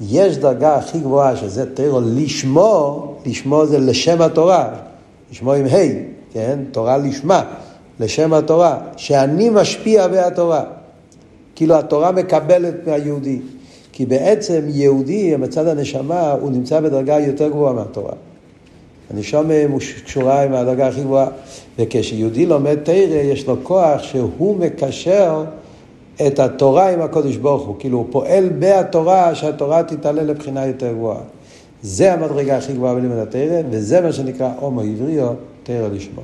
יש 0.01 0.37
דרגה 0.39 0.77
הכי 0.77 0.99
גבוהה 0.99 1.37
שזה 1.37 1.75
תרא 1.75 2.01
לשמו, 2.05 3.15
לשמו 3.27 3.67
זה 3.67 3.79
לשם 3.79 4.23
התורה, 4.23 4.69
לשמו 5.33 5.53
עם 5.53 5.67
ה', 5.67 5.79
כן? 6.33 6.59
תורה 6.73 6.99
לשמה, 6.99 7.43
לשם 8.01 8.33
התורה, 8.33 8.79
שאני 8.97 9.51
משפיע 9.51 10.07
מהתורה. 10.09 10.65
כאילו 11.55 11.75
התורה 11.75 12.13
מקבלת 12.13 12.75
מהיהודי. 12.87 13.41
כי 13.97 14.07
בעצם 14.07 14.61
יהודי, 14.69 15.37
מצד 15.37 15.67
הנשמה, 15.67 16.33
הוא 16.33 16.51
נמצא 16.51 16.81
בדרגה 16.81 17.21
יותר 17.21 17.49
גבוהה 17.49 17.73
מהתורה. 17.73 18.13
הנשמה 19.11 19.55
קשורה 20.05 20.43
עם 20.43 20.55
הדרגה 20.55 20.89
הכי 20.89 21.01
גבוהה. 21.01 21.27
וכשיהודי 21.79 22.47
לומד 22.47 22.75
תרא, 22.83 22.95
יש 23.15 23.47
לו 23.47 23.57
כוח 23.63 24.03
שהוא 24.03 24.57
מקשר 24.57 25.45
את 26.27 26.39
התורה 26.39 26.91
עם 26.91 27.01
הקודש 27.01 27.37
ברוך 27.37 27.67
הוא. 27.67 27.77
כאילו 27.79 27.99
הוא 27.99 28.07
פועל 28.11 28.49
בהתורה, 28.59 29.35
שהתורה 29.35 29.83
תתעלה 29.83 30.23
לבחינה 30.23 30.67
יותר 30.67 30.93
גבוהה. 30.93 31.21
זה 31.83 32.13
המדרגה 32.13 32.57
הכי 32.57 32.73
גבוהה 32.73 32.95
בלימוד 32.95 33.19
התרא, 33.19 33.63
וזה 33.71 34.01
מה 34.01 34.13
שנקרא 34.13 34.53
הומו 34.61 34.81
עבריו, 34.81 35.33
תרא 35.63 35.89
לשמו. 35.89 36.23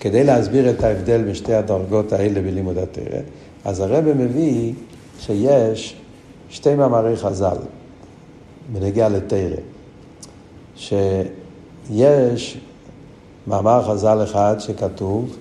כדי 0.00 0.24
להסביר 0.24 0.70
את 0.70 0.84
ההבדל 0.84 1.22
בין 1.22 1.34
שתי 1.34 1.54
הדרגות 1.54 2.12
האלה 2.12 2.40
בלימוד 2.40 2.78
התרא, 2.78 3.20
אז 3.64 3.80
הרב 3.80 4.04
מביא 4.12 4.72
שיש 5.20 5.96
שתי 6.50 6.74
מאמרי 6.74 7.16
חז"ל 7.16 7.56
בנגיע 8.72 9.08
לתרא, 9.08 9.56
שיש 10.76 12.58
מאמר 13.46 13.82
חז"ל 13.82 14.22
אחד 14.22 14.56
שכתוב 14.58 15.36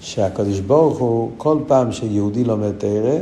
שהקדוש 0.00 0.60
ברוך 0.60 0.98
הוא, 0.98 1.30
כל 1.36 1.58
פעם 1.66 1.92
שיהודי 1.92 2.44
לומד 2.44 2.72
תרא, 2.78 3.18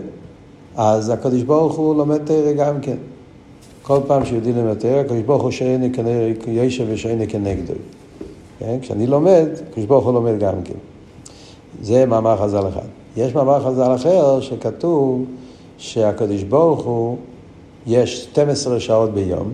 אז 0.77 1.11
הקדוש 1.11 1.43
ברוך 1.43 1.77
הוא 1.77 1.95
לומד 1.95 2.25
תרא 2.25 2.53
גם 2.53 2.81
כן. 2.81 2.97
כל 3.83 3.99
פעם 4.07 4.25
שיהודי 4.25 4.53
לומד 4.53 4.79
תרא, 4.79 5.01
הקדוש 5.01 5.23
ברוך 5.23 5.43
הוא 5.43 5.51
שאין 5.51 5.93
ישב 6.47 6.85
ושאין 6.89 7.23
כנגדו. 7.29 7.75
כן? 8.59 8.79
כשאני 8.81 9.07
לומד, 9.07 9.49
הקדוש 9.71 9.87
ברוך 9.87 10.05
הוא 10.05 10.13
לומד 10.13 10.39
גם 10.39 10.63
כן. 10.65 10.75
זה 11.83 12.07
מאמר 12.07 12.37
חז"ל 12.37 12.69
אחד. 12.69 12.87
יש 13.17 13.35
מאמר 13.35 13.65
חז"ל 13.65 13.95
אחר 13.95 14.41
שכתוב 14.41 15.25
שהקדוש 15.79 16.43
ברוך 16.43 16.85
הוא, 16.85 17.17
יש 17.87 18.25
12 18.25 18.81
שעות 18.81 19.11
ביום, 19.15 19.53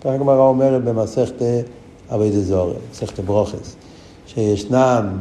כך 0.00 0.06
הגמרא 0.10 0.48
אומרת 0.48 0.84
במסכת 0.84 1.42
אבי 2.14 2.30
דזורי, 2.30 2.74
מסכת 2.90 3.20
ברוכס, 3.20 3.76
שישנם 4.26 5.18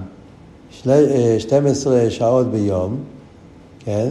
12 0.72 2.10
שעות 2.10 2.48
ביום, 2.48 2.98
כן? 3.80 4.10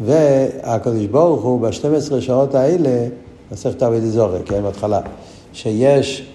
והקדוש 0.00 1.06
ברוך 1.06 1.42
הוא 1.42 1.60
ב-12 1.60 2.20
שעות 2.20 2.54
האלה, 2.54 3.08
מסכת 3.52 3.82
אבי 3.82 4.00
דזורי, 4.00 4.38
כן, 4.44 4.62
בהתחלה, 4.62 5.00
שיש 5.52 6.30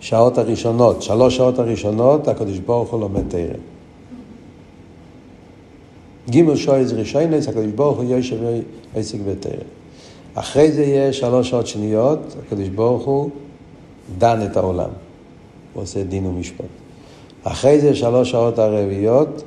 שעות 0.00 0.38
הראשונות, 0.38 1.02
שלוש 1.02 1.36
שעות 1.36 1.58
הראשונות, 1.58 2.28
הקדוש 2.28 2.58
ברוך 2.58 2.90
הוא 2.90 3.00
לומד 3.00 3.28
תרם. 3.28 3.69
גימל 6.30 6.56
שויז 6.56 6.92
רישיינס, 6.92 7.48
הקדוש 7.48 7.66
ברוך 7.66 7.98
הוא 7.98 8.04
יושב 8.04 8.36
עסק 8.94 9.18
בתרם. 9.28 9.66
אחרי 10.34 10.72
זה 10.72 10.84
יש 10.84 11.18
שלוש 11.18 11.50
שעות 11.50 11.66
שניות, 11.66 12.36
הקדוש 12.46 12.68
ברוך 12.68 13.04
הוא 13.04 13.30
דן 14.18 14.40
את 14.50 14.56
העולם. 14.56 14.90
הוא 15.72 15.82
עושה 15.82 16.02
דין 16.04 16.26
ומשפט. 16.26 16.64
אחרי 17.44 17.80
זה 17.80 17.94
שלוש 17.94 18.30
שעות 18.30 18.58
הרביעיות, 18.58 19.42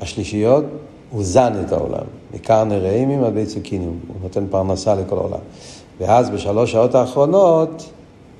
השלישיות, 0.00 0.64
הוא 1.10 1.24
זן 1.24 1.52
את 1.66 1.72
העולם. 1.72 2.04
עיקר 2.32 2.64
נראים 2.64 3.24
עד 3.24 3.34
בית 3.34 3.48
סכינים, 3.48 3.98
הוא 4.08 4.16
נותן 4.22 4.44
פרנסה 4.50 4.94
לכל 4.94 5.16
העולם. 5.16 5.38
ואז 6.00 6.30
בשלוש 6.30 6.72
שעות 6.72 6.94
האחרונות, 6.94 7.90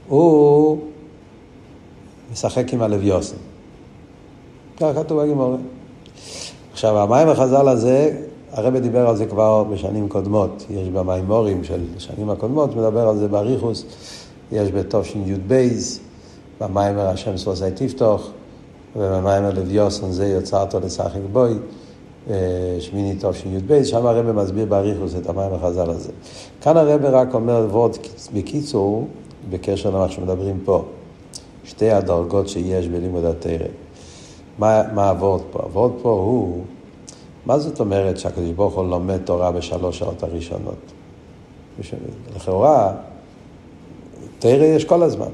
הוא 0.09 0.79
משחק 2.33 2.73
עם 2.73 2.83
הלב 2.83 3.03
יוסם. 3.03 3.37
ככה 4.77 4.95
כתוב 4.95 5.23
בגימורים. 5.23 5.61
עכשיו, 6.75 6.99
המים 6.99 7.29
החז"ל 7.29 7.69
הזה, 7.69 8.17
הרב 8.53 8.77
דיבר 8.77 9.09
על 9.09 9.17
זה 9.17 9.27
כבר 9.27 9.65
בשנים 9.65 10.09
קודמות. 10.09 10.65
יש 10.71 10.89
במימורים 10.89 11.65
של 11.65 11.81
שנים 11.99 12.31
הקודמות, 12.31 12.77
מדבר 12.77 13.09
על 13.09 13.17
זה 13.17 13.29
באריכוס. 13.29 13.85
יש 14.53 14.71
בתשי"ב, 14.71 15.69
במיימר 16.61 17.09
השם 17.09 17.37
סוסי 17.37 17.71
תפתוח, 17.75 18.31
ובמיימר 18.97 19.51
לב 19.51 19.71
יוסן 19.71 20.13
זה 20.13 20.27
יוצרת 20.27 20.75
לשחק 20.75 21.21
בוי, 21.33 21.55
אה, 22.31 22.77
שמיני 22.81 23.15
תשי"ב, 23.15 23.83
שם 23.85 24.07
הרב 24.07 24.33
מסביר 24.33 24.65
באריכוס 24.67 25.17
את 25.17 25.29
המים 25.29 25.53
החז"ל 25.53 25.91
הזה. 25.91 26.13
כאן 26.61 26.77
הרב 26.77 27.05
רק 27.05 27.35
אומר 27.35 27.67
וורד 27.71 27.97
בקיצור, 28.35 29.07
בקשר 29.51 29.91
למה 29.91 30.09
שמדברים 30.09 30.59
פה. 30.65 30.85
שתי 31.65 31.91
הדרגות 31.91 32.49
שיש 32.49 32.89
בלימוד 32.89 33.25
התרא. 33.25 33.84
מה, 34.59 35.11
עבוד 35.11 35.43
פה? 35.53 35.59
עבוד 35.63 35.93
פה 36.03 36.11
הוא, 36.11 36.63
מה 37.47 37.59
זאת 37.59 37.81
אומרת 37.81 38.19
שהקדוש 38.19 38.51
ברוך 38.51 38.75
הוא 38.75 38.85
לומד 38.85 39.19
תורה 39.25 39.53
בשלוש 39.53 39.99
שעות 39.99 40.23
הראשונות? 40.23 40.93
לכאורה, 42.37 42.93
תרא 44.39 44.65
יש 44.65 44.85
כל 44.85 45.03
הזמן. 45.03 45.31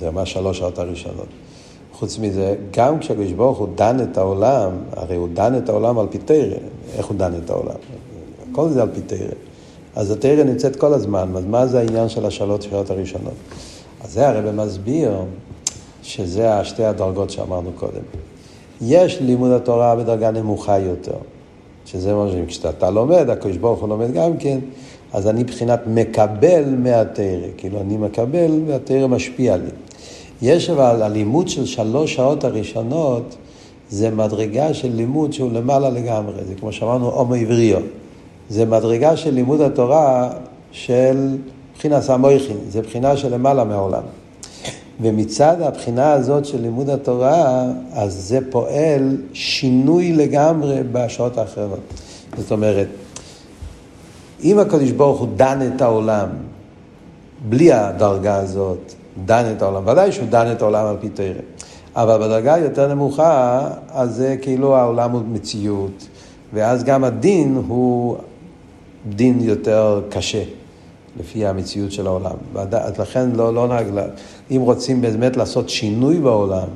זה 0.00 0.10
מה 0.10 0.26
שלוש 0.26 0.58
שעות 0.58 0.78
הראשונות. 0.78 1.26
חוץ 1.92 2.18
מזה, 2.18 2.56
גם 2.70 2.98
כשהקדוש 2.98 3.32
ברוך 3.32 3.58
הוא 3.58 3.68
דן 3.74 3.96
את 4.02 4.18
העולם, 4.18 4.70
הרי 4.96 5.16
הוא 5.16 5.28
דן 5.32 5.58
את 5.58 5.68
העולם 5.68 5.98
על 5.98 6.06
פי 6.10 6.18
תרא. 6.18 6.56
איך 6.96 7.06
הוא 7.06 7.16
דן 7.16 7.32
את 7.44 7.50
העולם? 7.50 7.76
הכל 8.50 8.68
זה 8.68 8.82
על 8.82 8.88
פי 8.94 9.00
תרא. 9.00 9.34
אז 9.96 10.10
התרא 10.10 10.44
נמצאת 10.44 10.76
כל 10.76 10.94
הזמן, 10.94 11.32
אז 11.36 11.44
מה 11.44 11.66
זה 11.66 11.78
העניין 11.78 12.08
של 12.08 12.26
השלוש 12.26 12.64
שעות 12.64 12.90
הראשונות? 12.90 13.34
אז 14.04 14.12
זה 14.12 14.28
הרב 14.28 14.50
מסביר 14.50 15.12
שזה 16.02 16.64
שתי 16.64 16.84
הדרגות 16.84 17.30
שאמרנו 17.30 17.70
קודם. 17.74 18.02
יש 18.80 19.20
לימוד 19.20 19.50
התורה 19.50 19.96
בדרגה 19.96 20.30
נמוכה 20.30 20.78
יותר, 20.78 21.16
שזה 21.86 22.14
מה 22.14 22.26
שאומרים, 22.26 22.46
כשאתה 22.46 22.90
לומד, 22.90 23.30
הקדוש 23.30 23.56
ברוך 23.56 23.80
הוא 23.80 23.88
לומד 23.88 24.12
גם 24.12 24.36
כן, 24.36 24.58
אז 25.12 25.28
אני 25.28 25.42
מבחינת 25.42 25.80
מקבל 25.86 26.64
מהתרא, 26.78 27.46
כאילו 27.56 27.80
אני 27.80 27.96
מקבל 27.96 28.60
והתרא 28.66 29.06
משפיע 29.06 29.56
לי. 29.56 29.70
יש 30.42 30.70
אבל 30.70 31.02
הלימוד 31.02 31.48
של 31.48 31.66
שלוש 31.66 32.14
שעות 32.14 32.44
הראשונות, 32.44 33.36
זה 33.90 34.10
מדרגה 34.10 34.74
של 34.74 34.88
לימוד 34.92 35.32
שהוא 35.32 35.52
למעלה 35.52 35.90
לגמרי, 35.90 36.44
זה 36.44 36.54
כמו 36.54 36.72
שאמרנו 36.72 37.10
הומו 37.10 37.34
עבריו. 37.34 37.80
זה 38.48 38.64
מדרגה 38.64 39.16
של 39.16 39.30
לימוד 39.30 39.60
התורה 39.60 40.30
של 40.72 41.36
בחינת 41.76 42.08
המויכין, 42.08 42.56
זה 42.68 42.82
בחינה 42.82 43.16
של 43.16 43.34
למעלה 43.34 43.64
מהעולם. 43.64 44.02
ומצד 45.00 45.60
הבחינה 45.60 46.12
הזאת 46.12 46.44
של 46.44 46.60
לימוד 46.62 46.90
התורה, 46.90 47.64
אז 47.92 48.14
זה 48.14 48.38
פועל 48.50 49.16
שינוי 49.32 50.12
לגמרי 50.12 50.80
בשעות 50.92 51.38
האחרות. 51.38 51.80
זאת 52.36 52.50
אומרת, 52.50 52.88
אם 54.44 54.58
הקדוש 54.58 54.90
ברוך 54.90 55.20
הוא 55.20 55.28
דן 55.36 55.58
את 55.74 55.82
העולם, 55.82 56.28
בלי 57.48 57.72
הדרגה 57.72 58.36
הזאת, 58.36 58.92
דן 59.24 59.52
את 59.56 59.62
העולם, 59.62 59.86
ודאי 59.86 60.12
שהוא 60.12 60.28
דן 60.28 60.52
את 60.52 60.62
העולם 60.62 60.86
על 60.86 60.96
פי 61.00 61.08
תרא. 61.08 61.40
אבל 61.96 62.18
בדרגה 62.18 62.58
יותר 62.58 62.94
נמוכה, 62.94 63.68
אז 63.88 64.14
זה 64.14 64.36
כאילו 64.42 64.76
העולם 64.76 65.10
הוא 65.10 65.22
מציאות, 65.32 66.06
ואז 66.52 66.84
גם 66.84 67.04
הדין 67.04 67.62
הוא 67.68 68.16
דין 69.08 69.40
יותר 69.40 70.02
קשה. 70.10 70.42
לפי 71.20 71.46
המציאות 71.46 71.92
של 71.92 72.06
העולם. 72.06 72.36
אז 72.54 72.98
לכן 72.98 73.30
לא, 73.30 73.54
לא 73.54 73.68
נהג, 73.68 73.86
אם 74.50 74.60
רוצים 74.60 75.00
באמת 75.00 75.36
לעשות 75.36 75.68
שינוי 75.68 76.20
בעולם, 76.20 76.68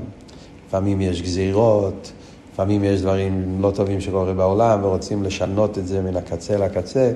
לפעמים 0.68 1.00
יש 1.00 1.22
גזירות, 1.22 2.12
לפעמים 2.52 2.84
יש 2.84 3.00
דברים 3.00 3.58
לא 3.60 3.70
טובים 3.70 4.00
שקורים 4.00 4.36
בעולם 4.36 4.84
ורוצים 4.84 5.22
לשנות 5.22 5.78
את 5.78 5.86
זה 5.86 6.02
מן 6.02 6.16
הקצה 6.16 6.56
לקצה, 6.56 7.12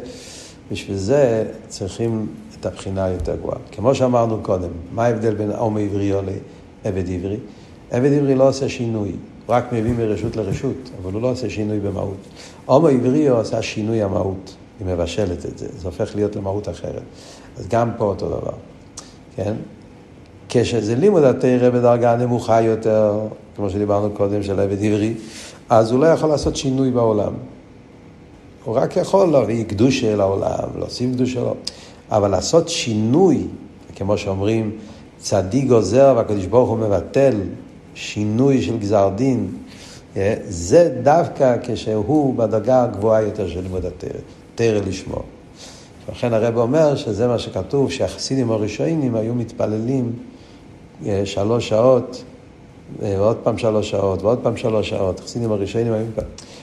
בשביל 0.72 0.96
זה 0.96 1.44
צריכים 1.68 2.26
את 2.61 2.66
הבחינה 2.66 3.04
היותר 3.04 3.37
גבוהה. 3.37 3.59
כמו 3.72 3.94
שאמרנו 3.94 4.38
קודם, 4.42 4.70
מה 4.92 5.04
ההבדל 5.04 5.35
בין 5.35 5.50
הומו 5.50 5.78
עברי 5.78 6.12
או 6.12 6.20
לעבד 6.85 7.11
עברי? 7.11 7.37
עבד 7.90 8.12
עברי 8.12 8.35
לא 8.35 8.48
עושה 8.48 8.68
שינוי, 8.68 9.09
הוא 9.46 9.56
רק 9.56 9.72
מביא 9.72 9.92
מרשות 9.98 10.37
לרשות, 10.37 10.90
אבל 11.02 11.12
הוא 11.12 11.22
לא 11.22 11.30
עושה 11.30 11.50
שינוי 11.50 11.80
במהות. 11.80 12.26
הומו 12.66 12.88
עברי 12.88 13.28
הוא 13.28 13.40
עושה 13.40 13.62
שינוי 13.62 14.02
המהות. 14.02 14.54
היא 14.81 14.87
מבשלת 14.87 15.47
את 15.47 15.59
זה, 15.59 15.66
זה 15.79 15.88
הופך 15.88 16.14
להיות 16.14 16.37
למהות 16.37 16.69
אחרת. 16.69 17.03
אז 17.59 17.69
גם 17.69 17.90
פה 17.97 18.05
אותו 18.05 18.29
דבר, 18.29 18.53
כן? 19.37 19.55
כשזה 20.49 20.95
לימוד 20.95 21.25
התרא 21.25 21.71
בדרגה 21.71 22.16
נמוכה 22.16 22.61
יותר, 22.61 23.21
כמו 23.57 23.71
שדיברנו 23.71 24.11
קודם, 24.11 24.43
של 24.43 24.61
עבד 24.61 24.85
עברי, 24.85 25.14
אז 25.69 25.90
הוא 25.90 26.01
לא 26.01 26.07
יכול 26.07 26.29
לעשות 26.29 26.57
שינוי 26.57 26.90
בעולם. 26.90 27.33
הוא 28.64 28.75
רק 28.75 28.97
יכול 28.97 29.29
להביא 29.29 29.64
קדושה 29.64 30.16
לעולם, 30.16 30.69
להוסיף 30.79 31.11
קדושה 31.12 31.40
לו. 31.40 31.55
אבל 32.11 32.31
לעשות 32.31 32.69
שינוי, 32.69 33.47
כמו 33.97 34.19
שאומרים, 34.19 34.71
צדיק 35.19 35.69
גוזר 35.69 36.14
והקדוש 36.16 36.47
ברוך 36.47 36.69
הוא 36.69 36.79
מבטל 36.79 37.40
שינוי 37.95 38.62
של 38.62 38.79
גזר 38.79 39.11
דין, 39.14 39.49
אה, 40.16 40.35
זה 40.49 40.99
דווקא 41.03 41.57
כשהוא 41.62 42.35
בדרגה 42.35 42.83
הגבוהה 42.83 43.23
יותר 43.23 43.49
של 43.49 43.61
לימוד 43.61 43.85
התרא, 43.85 44.21
תרא 44.61 44.81
לשמו. 44.87 45.23
לכן 46.12 46.33
הרב 46.33 46.57
אומר 46.57 46.96
שזה 46.96 47.29
מה 47.29 47.38
שכתוב, 47.38 47.90
שהחסידים 47.90 48.51
הראשונים 48.51 49.14
היו 49.14 49.35
מתפללים 49.35 50.12
אה, 51.07 51.23
שלוש 51.25 51.68
שעות, 51.68 52.25
אה, 53.03 53.14
ועוד 53.18 53.37
פעם 53.37 53.59
שלוש 53.59 53.90
שעות, 53.90 54.23
ועוד 54.23 54.38
פעם 54.42 54.57
שלוש 54.57 54.88
שעות. 54.88 55.20
החסידים 55.20 55.53
הראשונים 55.53 55.92
היו. 55.92 56.05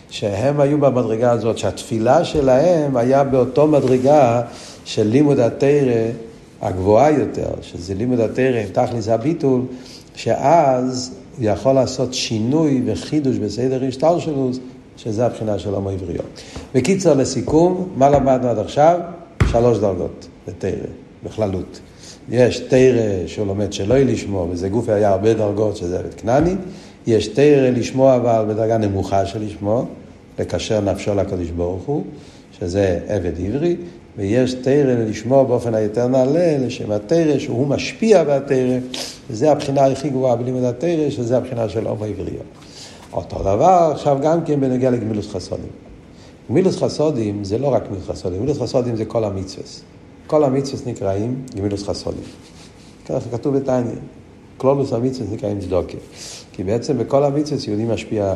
שהם 0.09 0.59
היו 0.59 0.77
במדרגה 0.77 1.31
הזאת, 1.31 1.57
שהתפילה 1.57 2.25
שלהם 2.25 2.97
היה 2.97 3.23
באותו 3.23 3.67
מדרגה 3.67 4.41
של 4.85 5.07
לימוד 5.07 5.39
התרא 5.39 6.11
הגבוהה 6.61 7.11
יותר, 7.11 7.49
שזה 7.61 7.93
לימוד 7.93 8.19
התרא 8.19 8.59
עם 8.59 8.69
תכלס 8.71 9.07
הביטול, 9.07 9.61
שאז 10.15 11.11
הוא 11.37 11.45
יכול 11.45 11.71
לעשות 11.71 12.13
שינוי 12.13 12.81
וחידוש 12.85 13.37
בסדר 13.37 13.83
השתלשלוס, 13.87 14.59
שזה 14.97 15.25
הבחינה 15.25 15.59
של 15.59 15.73
הומו 15.73 15.89
עבריו. 15.89 16.23
בקיצר, 16.75 17.13
לסיכום, 17.13 17.89
מה 17.95 18.09
למדנו 18.09 18.47
עד 18.47 18.59
עכשיו? 18.59 18.99
שלוש 19.51 19.77
דרגות 19.77 20.27
בתרא, 20.47 20.71
בכללות. 21.23 21.79
יש 22.29 22.59
תרא 22.59 23.27
שהוא 23.27 23.47
לומד 23.47 23.73
שלא 23.73 23.97
לשמוע, 23.97 24.47
וזה 24.49 24.69
גוף 24.69 24.89
היה 24.89 25.09
הרבה 25.09 25.33
דרגות, 25.33 25.77
שזה 25.77 25.99
עבד 25.99 26.13
כנעני. 26.13 26.55
יש 27.07 27.27
תרא 27.27 27.69
לשמוע 27.69 28.15
אבל 28.15 28.45
בדרגה 28.53 28.77
נמוכה 28.77 29.25
של 29.25 29.45
לשמוע, 29.45 29.85
לקשר 30.39 30.81
נפשו 30.81 31.15
לקדוש 31.15 31.49
ברוך 31.49 31.83
הוא, 31.85 32.03
שזה 32.59 32.99
עבד 33.07 33.31
עברי, 33.47 33.75
ויש 34.17 34.53
תרא 34.53 34.93
לשמוע 35.09 35.43
באופן 35.43 35.73
היותר 35.73 36.07
נעלה, 36.07 36.57
לשם 36.57 36.91
התרא, 36.91 37.39
שהוא 37.39 37.67
משפיע 37.67 38.23
בתרא, 38.23 38.77
וזה 39.29 39.51
הבחינה 39.51 39.85
הכי 39.85 40.09
גבוהה 40.09 40.35
בלימוד 40.35 40.63
התרא, 40.63 41.09
שזה 41.09 41.37
הבחינה 41.37 41.69
של 41.69 41.87
הומו 41.87 42.05
עבריו. 42.05 42.43
אותו 43.17 43.39
דבר 43.39 43.89
עכשיו 43.91 44.17
גם 44.21 44.45
כן 44.45 44.59
בנוגע 44.59 44.89
לגמילוס 44.89 45.29
חסודים. 45.29 45.69
גמילוס 46.49 46.77
חסודים 46.77 47.43
זה 47.43 47.57
לא 47.57 47.67
רק 47.67 47.87
גמילוס 47.87 48.09
חסודים, 48.09 48.37
גמילוס 48.37 48.61
חסודים 48.61 48.95
זה 48.95 49.05
כל 49.05 49.23
המצווה. 49.23 49.63
כל 50.27 50.43
המצווה 50.43 50.91
נקראים 50.91 51.45
גמילוס 51.55 51.83
חסודים. 51.83 52.23
ככה 53.05 53.29
כתוב 53.31 53.57
בתניא. 53.57 53.95
כלולוס 54.57 54.93
המצווה 54.93 55.33
נקראים 55.33 55.59
צדוקה. 55.59 55.97
כי 56.51 56.63
בעצם 56.63 56.97
בכל 56.97 57.23
המצווה 57.23 57.59
יהודי 57.67 57.85
משפיע 57.85 58.33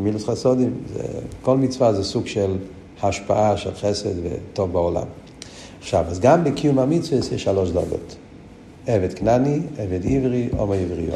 גמילוס 0.00 0.24
חסודים. 0.24 0.74
זה, 0.94 1.02
כל 1.42 1.56
מצווה 1.56 1.92
זה 1.92 2.04
סוג 2.04 2.26
של 2.26 2.56
השפעה 3.02 3.56
של 3.56 3.74
חסד 3.74 4.14
וטוב 4.22 4.72
בעולם. 4.72 5.06
עכשיו, 5.80 6.04
אז 6.08 6.20
גם 6.20 6.44
בקיום 6.44 6.78
המצווה 6.78 7.18
יש 7.18 7.42
שלוש 7.42 7.70
דרגות. 7.70 8.16
עבד 8.86 9.14
כנעני, 9.14 9.60
עבד 9.78 10.00
עברי, 10.06 10.48
הומו 10.56 10.72
עבריו. 10.72 11.14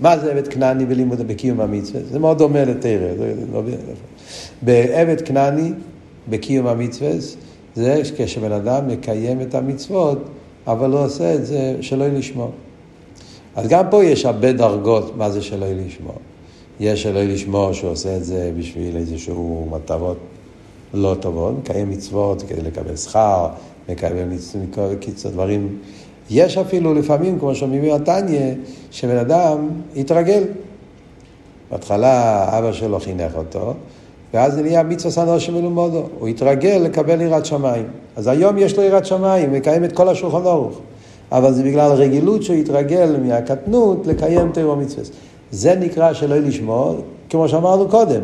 מה 0.00 0.18
זה 0.18 0.32
עבד 0.32 0.48
כנעני 0.48 0.86
בלימוד 0.86 1.28
בקיום 1.28 1.60
המצווה? 1.60 2.00
זה 2.10 2.18
מאוד 2.18 2.38
דומה 2.38 2.64
לתרא. 2.64 3.08
לא 3.52 3.62
בעבד 4.62 5.20
כנעני, 5.20 5.72
בקיום 6.28 6.66
המצווה, 6.66 7.10
זה 7.74 8.02
כשבן 8.16 8.52
אדם 8.52 8.88
מקיים 8.88 9.40
את 9.40 9.54
המצוות, 9.54 10.18
אבל 10.66 10.90
לא 10.90 11.04
עושה 11.04 11.34
את 11.34 11.46
זה 11.46 11.76
שלא 11.80 12.04
יהיה 12.04 12.18
לשמור. 12.18 12.50
אז 13.56 13.68
גם 13.68 13.84
פה 13.90 14.04
יש 14.04 14.24
הרבה 14.24 14.52
דרגות 14.52 15.16
מה 15.16 15.30
זה 15.30 15.42
שלא 15.42 15.64
יהיה 15.64 15.86
לשמור. 15.86 16.18
יש 16.80 17.04
יהיה 17.04 17.24
לשמור 17.24 17.72
שהוא 17.72 17.90
עושה 17.90 18.16
את 18.16 18.24
זה 18.24 18.52
בשביל 18.58 18.96
איזשהו 18.96 19.68
מטרות 19.70 20.18
לא 20.94 21.16
טובות, 21.20 21.54
מקיים 21.58 21.90
מצוות 21.90 22.42
כדי 22.48 22.62
לקבל 22.62 22.96
שכר, 22.96 23.48
מקבל 23.88 24.34
קיצור 25.00 25.30
דברים. 25.30 25.78
יש 26.30 26.58
אפילו 26.58 26.94
לפעמים, 26.94 27.38
כמו 27.38 27.54
שאומרים 27.54 27.88
מהתניא, 27.88 28.54
שבן 28.90 29.16
אדם 29.16 29.68
יתרגל. 29.94 30.42
בהתחלה 31.70 32.58
אבא 32.58 32.72
שלו 32.72 33.00
חינך 33.00 33.32
אותו, 33.36 33.74
ואז 34.34 34.54
זה 34.54 34.62
נהיה 34.62 34.82
מצווה 34.82 35.10
סנדו 35.10 35.40
שמלומדו. 35.40 36.02
הוא 36.18 36.28
התרגל 36.28 36.80
לקבל 36.84 37.20
יראת 37.20 37.46
שמיים. 37.46 37.86
אז 38.16 38.26
היום 38.26 38.58
יש 38.58 38.76
לו 38.76 38.82
יראת 38.82 39.06
שמיים, 39.06 39.52
מקיים 39.52 39.84
את 39.84 39.92
כל 39.92 40.08
השולחן 40.08 40.46
ערוך. 40.46 40.80
אבל 41.32 41.52
זה 41.52 41.62
בגלל 41.62 41.92
רגילות 41.92 42.42
שהוא 42.42 42.56
התרגל 42.56 43.16
מהקטנות 43.22 44.06
לקיים 44.06 44.52
תיאור 44.52 44.76
מצווה. 44.76 45.04
זה 45.50 45.74
נקרא 45.74 46.12
שלא 46.12 46.38
לשמור, 46.38 46.96
כמו 47.30 47.48
שאמרנו 47.48 47.88
קודם. 47.88 48.20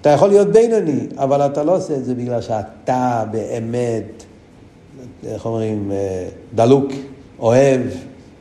אתה 0.00 0.10
יכול 0.10 0.28
להיות 0.28 0.48
בינוני, 0.48 1.00
אבל 1.16 1.46
אתה 1.46 1.64
לא 1.64 1.76
עושה 1.76 1.94
את 1.94 2.04
זה 2.04 2.14
בגלל 2.14 2.40
שאתה 2.40 3.24
באמת, 3.30 4.24
איך 5.26 5.46
אומרים, 5.46 5.92
אה, 5.92 6.28
דלוק, 6.54 6.86
אוהב 7.38 7.80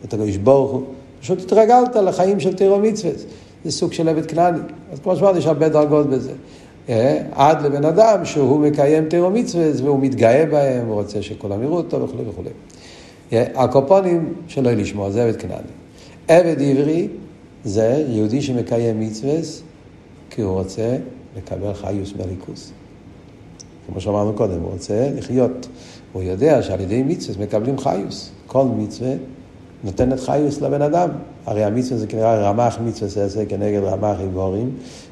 את 0.06 0.14
הקדוש 0.14 0.38
ברוך 0.38 0.72
הוא. 0.72 0.84
פשוט 1.22 1.42
התרגלת 1.42 1.96
לחיים 1.96 2.40
של 2.40 2.54
תיאור 2.54 2.80
מצווה. 2.80 3.12
זה 3.66 3.72
סוג 3.72 3.94
של 3.94 4.10
עבד 4.10 4.26
כנעני. 4.26 4.60
אז 4.92 5.00
כמו 5.00 5.16
שאמרתי, 5.16 5.38
יש 5.40 5.46
הרבה 5.46 5.70
דרגות 5.70 6.10
בזה. 6.10 6.32
אה, 6.90 7.24
עד 7.32 7.62
לבן 7.62 7.86
אדם 7.86 8.26
שהוא 8.26 8.60
מקיים 8.60 9.10
תיאור 9.10 9.30
מצווה 9.30 9.70
והוא 9.84 10.00
מתגאה 10.00 10.46
בהם, 10.46 10.88
הוא 10.88 10.96
רוצה 10.96 11.22
שכולם 11.22 11.64
יראו 11.64 11.78
אותו 11.78 12.02
וכולי 12.02 12.24
וכולי. 12.30 12.50
אה, 13.34 13.46
הקופונים 13.56 14.34
שלא 14.48 14.72
לשמוע, 14.72 15.10
זה 15.10 15.24
עבד 15.24 15.36
כנעני. 15.36 15.68
עבד 16.28 16.56
עברי 16.62 17.08
זה 17.64 18.06
יהודי 18.10 18.42
שמקיים 18.42 19.00
מצווה 19.00 19.36
כי 20.30 20.42
הוא 20.42 20.54
רוצה 20.54 20.98
לקבל 21.38 21.74
חיוס 21.74 22.14
מליכוס. 22.14 22.72
כמו 23.88 24.02
שאמרנו 24.02 24.34
קודם, 24.34 24.62
הוא 24.62 24.72
רוצה 24.72 25.10
לחיות. 25.16 25.68
הוא 26.14 26.24
יודע 26.24 26.62
שעל 26.62 26.82
ידי 26.82 27.04
מצווה 27.04 27.46
מקבלים 27.46 27.78
חיוס. 27.78 28.32
כל 28.48 28.66
מצווה 28.78 29.14
נותנת 29.84 30.20
חיוס 30.20 30.62
לבן 30.62 30.82
אדם. 30.82 31.10
הרי 31.46 31.64
המצווה 31.64 32.00
זה 32.00 32.08
כנראה 32.08 32.50
רמ"ח 32.50 32.78
מצווה 32.86 33.28
זה 33.28 33.46
כנגד 33.46 33.84
רמ"ח 33.84 34.22
איבורים, 34.22 34.70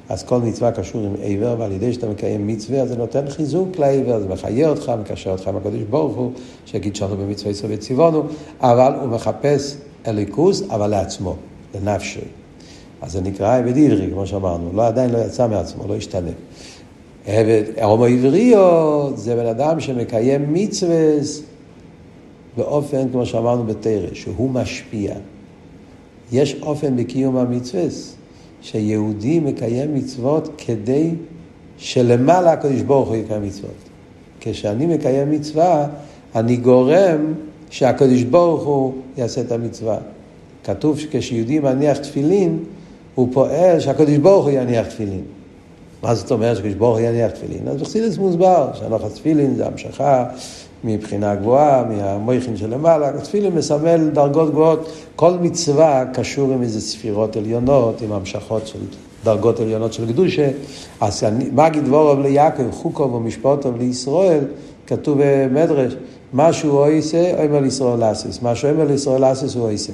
אז 0.10 0.24
כל 0.24 0.40
מצווה 0.40 0.72
קשור 0.72 1.02
עם 1.02 1.14
עבר, 1.24 1.56
ועל 1.60 1.72
ידי 1.72 1.94
שאתה 1.94 2.10
מקיים 2.10 2.48
מצווה, 2.48 2.82
אז 2.82 2.90
זה 2.90 2.96
נותן 2.96 3.30
חיזוק 3.30 3.80
לעבר, 3.80 4.20
זה 4.20 4.28
מחיה 4.28 4.70
אותך, 4.70 4.92
מקשר 5.02 5.32
אותך 5.32 5.48
עם 5.48 5.58
הקדוש 5.58 5.82
ברוך 5.90 6.16
הוא, 6.16 6.32
שיגיד 6.66 6.98
במצווה 7.20 7.52
ישראל 7.52 7.72
וציוונו, 7.74 8.24
אבל 8.62 8.94
הוא 9.02 9.10
מחפש 9.10 9.78
אליקוס, 10.08 10.64
אבל 10.70 10.88
לעצמו, 10.88 11.36
לנפשי. 11.76 12.20
אז 13.02 13.12
זה 13.12 13.22
נקרא 13.22 13.58
עבד 13.58 13.78
עברי, 13.78 14.10
כמו 14.12 14.28
שאמרנו, 14.28 14.70
לא, 14.74 14.88
עדיין 14.88 15.10
לא 15.10 15.18
יצא 15.18 15.48
מעצמו, 15.48 15.88
לא 15.88 15.96
השתנה. 15.96 16.32
עבד, 17.28 17.64
הומו 17.82 18.06
עבריו 18.06 19.10
זה 19.16 19.36
בן 19.36 19.46
אדם 19.46 19.80
שמקיים 19.80 20.54
מצווה 20.54 21.14
באופן, 22.58 23.10
כמו 23.12 23.26
שאמרנו 23.26 23.64
בתרא, 23.64 24.14
שהוא 24.14 24.50
משפיע. 24.50 25.16
יש 26.32 26.56
אופן 26.62 26.96
בקיום 26.96 27.38
המצווה, 27.38 27.84
שיהודי 28.62 29.40
מקיים 29.40 29.96
מצוות 29.96 30.50
כדי 30.58 31.12
שלמעלה 31.78 32.52
הקדוש 32.52 32.82
ברוך 32.82 33.10
הוא 33.10 33.16
יקיים 33.16 33.44
מצוות. 33.44 33.72
כשאני 34.40 34.86
מקיים 34.86 35.32
מצווה, 35.32 35.88
אני 36.36 36.56
גורם 36.56 37.34
שהקדוש 37.70 38.24
ברוך 38.24 38.64
הוא 38.64 38.94
יעשה 39.18 39.42
את 39.42 39.52
המצווה. 39.52 39.98
כתוב 40.64 41.00
שכשיהודי 41.00 41.60
מניח 41.60 41.98
תפילין, 41.98 42.60
הוא 43.16 43.28
פועל 43.34 43.80
שהקדוש 43.80 44.18
ברוך 44.18 44.46
הוא 44.46 44.52
יניח 44.52 44.88
תפילין. 44.88 45.24
מה 46.06 46.16
זאת 46.16 46.32
אומרת 46.32 46.58
שקדוש 46.58 46.74
ברוך 46.74 46.98
הוא 46.98 47.06
יניח 47.06 47.32
תפילין? 47.32 47.68
אז 47.68 47.82
בחסידס 47.82 48.18
מוסבר 48.18 48.70
שהנוח 48.74 49.02
תפילין 49.14 49.56
זה 49.56 49.66
המשכה 49.68 50.26
מבחינה 50.84 51.36
גבוהה, 51.36 51.84
מהמויכין 51.84 52.58
שלמעלה. 52.58 53.22
תפילין 53.22 53.56
מסמל 53.56 54.10
דרגות 54.14 54.52
גבוהות. 54.52 54.92
כל 55.16 55.34
מצווה 55.42 56.04
קשור 56.14 56.54
עם 56.54 56.62
איזה 56.62 56.82
ספירות 56.82 57.36
עליונות, 57.36 58.02
עם 58.02 58.12
המשכות 58.12 58.68
של 58.68 58.80
דרגות 59.24 59.60
עליונות 59.60 59.94
של 59.94 60.08
קדושה. 60.08 60.50
אז 61.02 61.24
מגיד 61.52 61.86
דבורוב 61.86 62.20
ליעקב, 62.20 62.72
חוקוב 62.72 63.14
ומשפטוב 63.14 63.78
לישראל, 63.78 64.44
כתוב 64.88 65.18
במדרש, 65.22 65.94
מה 66.34 66.54
שהוא 66.54 66.86
עושה, 66.98 67.46
אומר 67.46 67.60
לישראל 67.60 68.00
לאסיס. 68.00 68.42
מה 68.42 68.56
שהוא 68.56 68.72
אומר 68.72 68.86
לישראל 68.86 69.22
לאסיס 69.22 69.56
הוא 69.56 69.74
עושה. 69.74 69.94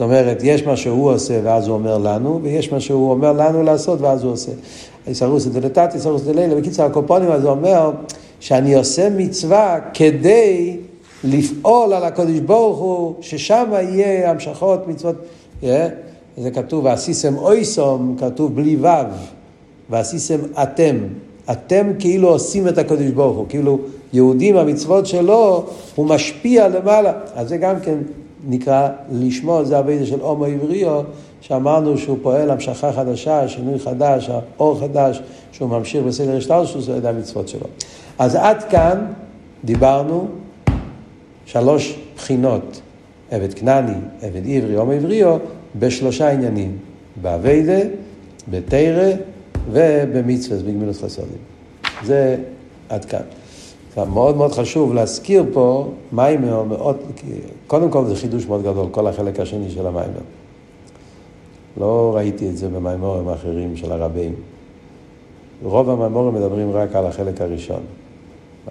זאת 0.00 0.04
אומרת, 0.04 0.40
יש 0.42 0.64
מה 0.64 0.76
שהוא 0.76 1.10
עושה 1.10 1.40
ואז 1.44 1.68
הוא 1.68 1.74
אומר 1.74 1.98
לנו, 1.98 2.40
ויש 2.42 2.72
מה 2.72 2.80
שהוא 2.80 3.10
אומר 3.10 3.32
לנו 3.32 3.62
לעשות 3.62 4.00
ואז 4.00 4.24
הוא 4.24 4.32
עושה. 4.32 4.52
איסרוס 5.06 5.46
דלתת, 5.46 5.90
איסרוס 5.94 6.22
דלילה. 6.22 6.54
בקיצור, 6.54 6.84
הקופונים 6.84 7.30
הזה 7.30 7.48
אומר 7.48 7.90
שאני 8.40 8.74
עושה 8.74 9.10
מצווה 9.10 9.78
כדי 9.94 10.76
לפעול 11.24 11.92
על 11.92 12.04
הקודש 12.04 12.38
ברוך 12.38 12.78
הוא, 12.78 13.14
ששם 13.20 13.64
יהיה 13.72 14.30
המשכות 14.30 14.88
מצוות. 14.88 15.16
Yeah. 15.62 15.66
זה 16.36 16.50
כתוב, 16.50 16.84
ועשיסם 16.84 17.36
אויסום, 17.36 18.16
כתוב 18.18 18.56
בלי 18.56 18.76
ו', 18.76 18.86
ועשיסם 19.90 20.38
אתם. 20.62 20.96
אתם 21.50 21.92
כאילו 21.98 22.28
עושים 22.28 22.68
את 22.68 22.78
הקודש 22.78 23.10
ברוך 23.10 23.36
הוא, 23.36 23.46
כאילו 23.48 23.78
יהודים, 24.12 24.56
המצוות 24.56 25.06
שלו, 25.06 25.64
הוא 25.94 26.06
משפיע 26.06 26.68
למעלה. 26.68 27.12
אז 27.34 27.48
זה 27.48 27.56
גם 27.56 27.74
כן 27.80 27.98
נקרא 28.48 28.88
לשמוע, 29.12 29.64
זה 29.64 29.78
הווידה 29.78 30.06
של 30.06 30.20
הומו 30.20 30.44
עבריו, 30.44 31.02
שאמרנו 31.40 31.98
שהוא 31.98 32.18
פועל 32.22 32.50
המשכה 32.50 32.92
חדשה, 32.92 33.48
שינוי 33.48 33.78
חדש, 33.78 34.30
אור 34.58 34.80
חדש, 34.80 35.22
שהוא 35.52 35.68
ממשיך 35.68 36.04
בסדר 36.04 36.36
השטלשוס 36.36 36.88
על 36.88 36.96
ידי 36.96 37.08
המצוות 37.08 37.48
שלו. 37.48 37.66
אז 38.18 38.34
עד 38.34 38.62
כאן 38.62 39.06
דיברנו 39.64 40.28
שלוש 41.46 41.98
בחינות 42.16 42.80
עבד 43.30 43.54
כנעני, 43.54 43.98
עבד 44.22 44.42
עברי, 44.46 44.74
הומו 44.74 44.92
עבריו, 44.92 45.38
בשלושה 45.78 46.30
עניינים, 46.30 46.78
באביידה, 47.22 47.80
בתרא 48.50 49.10
ובמצווה, 49.72 50.58
בגמילות 50.58 50.96
חסודים. 50.96 51.38
זה 52.04 52.36
עד 52.88 53.04
כאן. 53.04 53.20
מאוד 53.96 54.36
מאוד 54.36 54.52
חשוב 54.52 54.94
להזכיר 54.94 55.44
פה 55.52 55.88
מיימר 56.12 56.62
מאוד, 56.62 56.96
קודם 57.66 57.90
כל 57.90 58.04
זה 58.04 58.16
חידוש 58.16 58.46
מאוד 58.46 58.62
גדול, 58.62 58.86
כל 58.90 59.06
החלק 59.06 59.40
השני 59.40 59.70
של 59.70 59.86
המיימר. 59.86 60.20
לא 61.80 62.12
ראיתי 62.14 62.48
את 62.48 62.56
זה 62.56 62.68
במיימורים 62.68 63.28
האחרים 63.28 63.76
של 63.76 63.92
הרבים. 63.92 64.34
רוב 65.62 65.90
המיימורים 65.90 66.34
מדברים 66.34 66.70
רק 66.72 66.96
על 66.96 67.06
החלק 67.06 67.40
הראשון. 67.40 67.80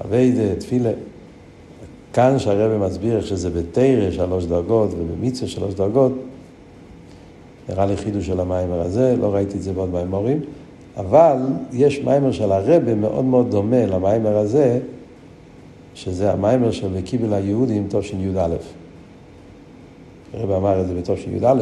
אביידה, 0.06 0.56
תפילה. 0.56 0.92
כאן 2.14 2.40
שהרבי 2.40 2.86
מסביר 2.88 3.18
איך 3.18 3.28
שזה 3.28 3.50
בתורה 3.50 4.12
שלוש 4.12 4.46
דרגות 4.46 4.90
ובמצווה 4.94 5.48
שלוש 5.48 5.74
דרגות, 5.74 6.12
נראה 7.70 7.86
לי 7.86 7.98
חידוש 7.98 8.28
של 8.28 8.40
המיימר 8.40 8.82
הזה, 8.82 9.16
לא 9.22 9.34
ראיתי 9.34 9.58
את 9.58 9.64
זה 9.64 9.74
בעוד 9.74 9.90
מיימורים, 9.90 10.40
אבל 10.98 11.38
יש 11.74 12.00
מיימר 12.00 12.32
של 12.32 12.52
הרבי 12.52 12.96
מאוד 12.96 13.26
מאוד 13.26 13.52
דומה 13.52 13.86
למיימר 13.86 14.38
הזה, 14.38 14.80
שזה 15.96 16.32
המיימר 16.32 16.72
של 16.72 16.88
וקיבל 16.94 17.34
היהודים 17.34 17.88
תשי"א. 17.90 18.48
הרב 20.34 20.52
אמר 20.52 20.82
את 20.82 20.88
זה 20.88 20.94
בתשי"א, 20.94 21.54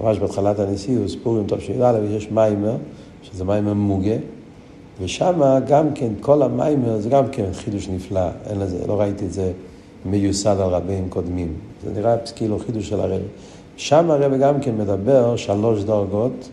ממש 0.00 0.18
בהתחלת 0.18 0.58
הנשיאוס, 0.58 1.16
פורים 1.22 1.44
תשי"א, 1.46 1.98
יש 2.10 2.30
מיימר, 2.30 2.76
שזה 3.22 3.44
מיימר 3.44 3.74
מוגה, 3.74 4.16
ושם 5.00 5.40
גם 5.66 5.92
כן, 5.94 6.12
כל 6.20 6.42
המיימר 6.42 6.98
זה 6.98 7.08
גם 7.08 7.28
כן 7.32 7.52
חידוש 7.52 7.88
נפלא, 7.88 8.28
אין 8.46 8.58
לזה, 8.58 8.86
לא 8.86 9.00
ראיתי 9.00 9.26
את 9.26 9.32
זה 9.32 9.52
מיוסד 10.04 10.56
על 10.60 10.68
רבים 10.68 11.08
קודמים. 11.08 11.54
זה 11.84 11.90
נראה 12.00 12.16
כאילו 12.36 12.58
חידוש 12.58 12.88
של 12.88 13.00
הרב. 13.00 13.20
שם 13.76 14.10
הרב 14.10 14.40
גם 14.40 14.60
כן 14.60 14.78
מדבר 14.78 15.36
שלוש 15.36 15.84
דרגות 15.84 16.48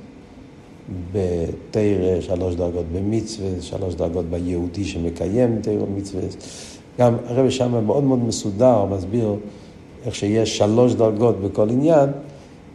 בתרא, 1.12 2.21
שלוש 2.21 2.55
דרגות 2.55 2.86
במצווה, 2.91 3.49
שלוש 3.62 3.95
דרגות 3.95 4.25
ביהודי 4.25 4.86
שמקיים 4.86 5.60
תרא 5.62 5.73
ומצווה. 5.73 6.21
גם 6.99 7.15
הרב 7.27 7.49
שם 7.49 7.86
מאוד 7.86 8.03
מאוד 8.03 8.19
מסודר, 8.19 8.86
מסביר 8.86 9.36
איך 10.05 10.15
שיש 10.15 10.58
שלוש 10.58 10.93
דרגות 10.93 11.41
בכל 11.41 11.69
עניין, 11.69 12.10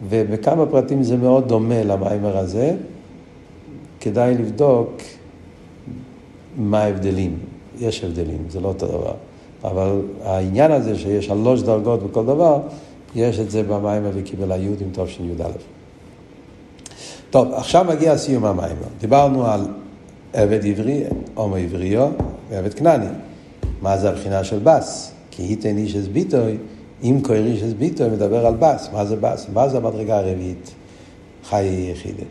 ובכמה 0.09 0.67
פרטים 0.67 1.03
זה 1.03 1.17
מאוד 1.17 1.49
דומה 1.49 1.85
למיימר 1.85 2.39
הזה. 2.39 2.77
כדאי 4.01 4.35
לבדוק 4.35 4.91
מה 6.57 6.83
ההבדלים. 6.83 7.39
יש 7.79 8.05
הבדלים, 8.05 8.45
זה 8.49 8.61
לא 8.61 8.69
אותו 8.69 8.87
דבר. 8.87 9.15
אבל 9.65 10.01
העניין 10.25 10.73
הזה 10.73 10.99
שיש 10.99 11.27
שלוש 11.27 11.63
דרגות 11.63 12.03
בכל 12.03 12.27
דבר, 12.27 12.61
יש 13.15 13.39
את 13.39 13.51
זה 13.51 13.63
במיימר 13.63 14.11
וקיבל 14.15 14.53
היהודים 14.53 14.89
תשי"א. 14.93 15.49
טוב, 17.31 17.53
עכשיו 17.53 17.85
מגיע 17.89 18.19
סיום 18.19 18.45
המיימר. 18.45 18.89
דיברנו 19.01 19.47
על 19.47 19.61
עבד 20.33 20.67
עברי, 20.67 21.03
הומו 21.35 21.57
עבריו 21.57 22.09
ועבד 22.51 22.75
כנעני. 22.75 23.07
מה 23.83 23.99
זה 23.99 24.11
הבחינה 24.11 24.45
של 24.45 24.59
בס? 24.59 25.13
כי 25.31 25.43
היתן 25.43 25.79
אס 25.79 26.07
ביטוי, 26.13 26.57
אם 27.03 27.21
איש 27.31 27.63
אס 27.63 27.73
ביטוי, 27.73 28.11
מדבר 28.11 28.47
על 28.47 28.55
בס. 28.59 28.89
מה 28.93 29.05
זה 29.05 29.17
בס? 29.17 29.47
מה 29.53 29.69
זה 29.69 29.77
המדרגה 29.77 30.19
הרביעית? 30.19 30.71
חיי 31.45 31.91
יחידה. 31.91 32.25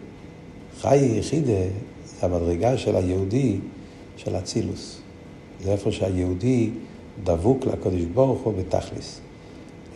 חיי 0.81 1.17
יחידה 1.19 1.61
זה 2.05 2.25
המדרגה 2.25 2.77
של 2.77 2.95
היהודי, 2.95 3.57
של 4.17 4.35
אצילוס. 4.35 5.01
זה 5.63 5.71
איפה 5.71 5.91
שהיהודי 5.91 6.69
דבוק 7.23 7.65
לקדוש 7.65 8.01
ברוך 8.01 8.41
הוא 8.41 8.53
בתכליס. 8.53 9.19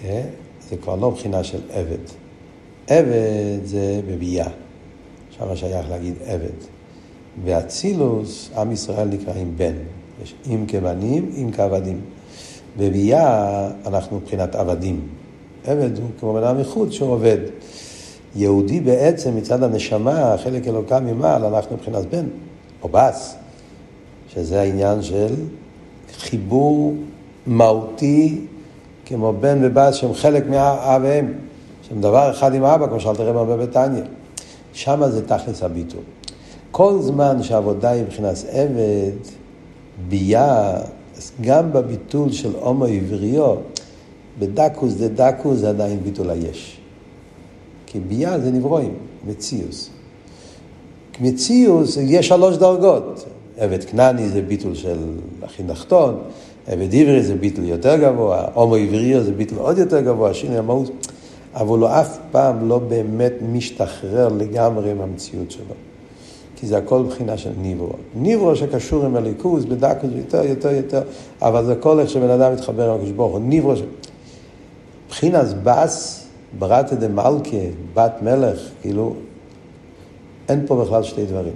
אה? 0.03 0.23
זה 0.69 0.77
כבר 0.77 0.95
לא 0.95 1.09
בחינה 1.09 1.43
של 1.43 1.61
עבד. 1.69 2.03
עבד 2.87 3.65
זה 3.65 4.01
בביאה. 4.07 4.49
שם 5.29 5.55
שייך 5.55 5.89
להגיד 5.89 6.13
עבד. 6.25 6.57
באצילוס, 7.43 8.49
עם 8.57 8.71
ישראל 8.71 9.07
נקראים 9.07 9.53
בן. 9.57 9.73
יש 10.23 10.34
אם 10.47 10.65
כבנים, 10.67 11.32
אם 11.38 11.52
כעבדים. 11.52 12.02
בביאה 12.78 13.69
אנחנו 13.86 14.17
מבחינת 14.17 14.56
עבדים. 14.56 15.08
עבד 15.65 15.97
הוא 15.97 16.10
כמו 16.19 16.34
בן 16.34 16.43
אדם 16.43 16.62
מחוץ 16.62 16.91
שהוא 16.91 17.10
עובד. 17.10 17.38
יהודי 18.36 18.80
בעצם 18.80 19.36
מצד 19.36 19.63
הנשמה, 19.63 20.36
חלק 20.43 20.67
אלוקה 20.67 20.99
ממעל, 20.99 21.45
אנחנו 21.45 21.76
מבחינת 21.76 22.06
בן, 22.06 22.26
או 22.84 22.89
בס, 22.91 23.36
שזה 24.34 24.62
העניין 24.62 25.02
של 25.02 25.36
חיבור 26.17 26.93
מהותי 27.47 28.41
כמו 29.06 29.34
בן 29.39 29.60
ובת 29.62 29.93
שהם 29.93 30.13
חלק 30.13 30.47
מאב 30.49 31.02
ואם, 31.04 31.26
שהם 31.82 32.02
דבר 32.02 32.32
אחד 32.32 32.54
עם 32.54 32.63
אבא, 32.63 32.88
כמו 32.88 32.99
שאלת 32.99 33.19
רב 33.19 33.38
הרבה 33.38 33.58
בתניא. 33.58 34.04
שם 34.73 35.02
זה 35.10 35.28
תכלס 35.28 35.63
הביטול. 35.63 36.02
כל 36.71 36.97
זמן 37.02 37.43
שהעבודה 37.43 37.89
היא 37.89 38.04
מבחינת 38.04 38.36
עבד, 38.52 39.12
ביה, 40.10 40.75
גם 41.41 41.73
בביטול 41.73 42.32
של 42.32 42.51
הומו 42.60 42.86
עבריו, 42.86 43.56
בדקוס 44.39 44.93
דה 44.93 45.08
דקוס 45.08 45.58
זה 45.58 45.69
עדיין 45.69 45.99
ביטול 46.03 46.29
היש. 46.29 46.77
כי 47.86 47.99
ביה 47.99 48.39
זה 48.39 48.51
נברואים, 48.51 48.93
מציוס. 49.27 49.89
מציוס 51.19 51.97
יש 51.97 52.27
שלוש 52.27 52.58
דרגות. 52.58 53.25
עבד 53.58 53.84
כנעני 53.84 54.29
זה 54.29 54.41
ביטול 54.41 54.75
של 54.75 54.97
הכי 55.43 55.63
נחתון, 55.63 56.17
עבד 56.67 56.95
עברי 56.95 57.23
זה 57.23 57.36
ביטל 57.36 57.63
יותר 57.63 57.97
גבוה, 57.97 58.45
הומו 58.53 58.75
עברי 58.75 59.23
זה 59.23 59.32
ביטל 59.32 59.56
עוד 59.56 59.77
יותר 59.77 60.01
גבוה, 60.01 60.34
שינוי 60.34 60.58
המהות, 60.58 60.91
אבל 61.53 61.79
הוא 61.79 61.88
אף 61.88 62.17
פעם 62.32 62.69
לא 62.69 62.79
באמת 62.79 63.34
משתחרר 63.51 64.29
לגמרי 64.29 64.91
עם 64.91 65.01
המציאות 65.01 65.51
שלו. 65.51 65.75
כי 66.55 66.67
זה 66.67 66.77
הכל 66.77 67.03
בחינה 67.03 67.37
של 67.37 67.51
ניברו. 67.61 67.93
ניברו 68.15 68.55
שקשור 68.55 69.05
עם 69.05 69.15
הליכוז, 69.15 69.65
בדקות 69.65 70.09
יותר, 70.15 70.43
יותר, 70.43 70.71
יותר, 70.71 71.01
אבל 71.41 71.65
זה 71.65 71.75
כל 71.75 71.99
איך 71.99 72.09
שבן 72.09 72.29
אדם 72.29 72.53
מתחבר 72.53 72.89
עם 72.89 72.95
הקדוש 72.95 73.11
ברוך 73.11 73.31
הוא. 73.31 73.41
ניברו 73.41 73.75
ש... 73.75 73.81
בחינס 75.09 75.53
בס, 75.63 76.25
ברתא 76.59 76.95
דמלכה, 76.95 77.57
בת 77.93 78.13
מלך, 78.21 78.59
כאילו, 78.81 79.13
אין 80.49 80.63
פה 80.67 80.83
בכלל 80.83 81.03
שתי 81.03 81.25
דברים. 81.25 81.53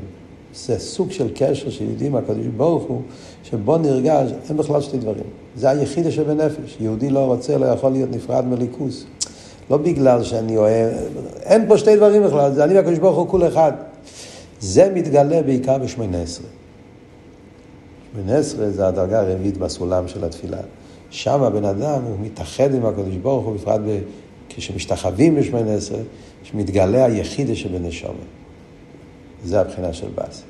זה 0.54 0.80
סוג 0.80 1.12
של 1.12 1.28
קשר 1.36 1.70
שיהודים 1.70 2.16
הקדוש 2.16 2.48
ברוך 2.58 2.84
הוא, 2.84 3.02
שבו 3.44 3.78
נרגש, 3.78 4.32
אין 4.50 4.58
בכלל 4.58 4.82
שתי 4.82 4.98
דברים. 4.98 5.24
זה 5.56 5.70
היחידה 5.70 6.12
שבנפש. 6.12 6.78
יהודי 6.80 7.10
לא 7.10 7.20
רוצה, 7.20 7.58
לא 7.58 7.66
יכול 7.66 7.92
להיות 7.92 8.10
נפרד 8.12 8.46
מליכוס. 8.46 9.06
לא 9.70 9.78
בגלל 9.78 10.24
שאני 10.24 10.58
אוהב, 10.58 10.94
אין 11.42 11.68
פה 11.68 11.78
שתי 11.78 11.96
דברים 11.96 12.24
בכלל, 12.24 12.54
זה 12.54 12.64
אני 12.64 12.74
והקדוש 12.74 13.00
ברוך 13.00 13.18
הוא 13.18 13.28
כול 13.28 13.48
אחד. 13.48 13.72
זה 14.60 14.92
מתגלה 14.96 15.42
בעיקר 15.42 15.78
בשמונה 15.78 16.22
עשרה. 16.22 16.48
שמונה 18.14 18.38
עשרה 18.38 18.70
זה 18.70 18.88
הדרגה 18.88 19.20
הרביעית 19.20 19.58
בסולם 19.58 20.08
של 20.08 20.24
התפילה. 20.26 20.58
שם 21.10 21.44
הבן 21.44 21.66
אדם 21.66 22.02
הוא 22.04 22.16
מתאחד 22.22 22.74
עם 22.74 22.86
הקדוש 22.86 23.16
ברוך 23.16 23.46
הוא, 23.46 23.56
בפרט 23.56 23.82
כשמשתחווים 24.50 25.36
בשמונה 25.36 25.74
עשרה, 25.74 26.00
שמתגלה 26.44 27.06
היחידה 27.06 27.56
שבנשומת. 27.56 28.16
זה 29.44 29.62
הבחינה 29.62 29.94
של 29.94 30.08
בס. 30.16 30.44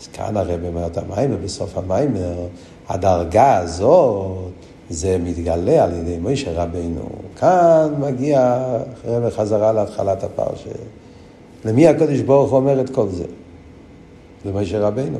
אז 0.00 0.06
כאן 0.06 0.36
הרב 0.36 0.64
אומר 0.64 0.86
את 0.86 0.98
המיימר, 0.98 1.36
בסוף 1.44 1.76
המיימר, 1.76 2.46
הדרגה 2.88 3.56
הזאת, 3.56 4.50
זה 4.90 5.18
מתגלה 5.24 5.84
על 5.84 5.92
ידי 5.92 6.18
מוישה 6.18 6.62
רבינו. 6.62 7.08
כאן 7.40 7.94
מגיע 7.98 8.66
הרב 9.04 9.30
חזרה 9.30 9.72
להתחלת 9.72 10.24
הפרשה. 10.24 10.70
למי 11.64 11.88
הקדוש 11.88 12.20
ברוך 12.20 12.52
אומר 12.52 12.80
את 12.80 12.90
כל 12.90 13.08
זה? 13.08 13.24
למוישה 14.46 14.80
רבינו. 14.80 15.18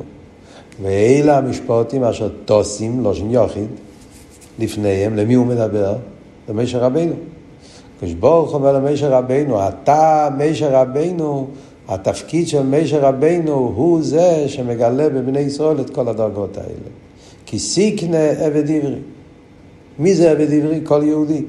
ואלה 0.81 1.37
המשפטים 1.37 2.03
אשר 2.03 2.29
טוסים, 2.45 3.03
לא 3.03 3.13
שם 3.13 3.31
יוחיד, 3.31 3.67
לפניהם, 4.59 5.15
למי 5.15 5.33
הוא 5.33 5.45
מדבר? 5.45 5.95
למוישה 6.49 6.77
רבינו. 6.77 7.13
הקדוש 7.97 8.53
אומר 8.53 8.73
למוישה 8.73 9.09
רבינו, 9.09 9.67
אתה, 9.67 10.29
מוישה 10.37 10.81
רבינו, 10.81 11.47
התפקיד 11.87 12.47
של 12.47 12.63
משה 12.63 13.09
רבינו 13.09 13.53
הוא 13.75 14.01
זה 14.01 14.43
שמגלה 14.47 15.09
בבני 15.09 15.39
ישראל 15.39 15.81
את 15.81 15.89
כל 15.89 16.07
הדרגות 16.07 16.57
האלה. 16.57 16.89
כי 17.45 17.59
סיקנה 17.59 18.29
עבד 18.29 18.71
עברי. 18.71 18.99
מי 19.99 20.15
זה 20.15 20.31
עבד 20.31 20.53
עברי? 20.53 20.79
כל 20.83 21.01
יהודי. 21.03 21.43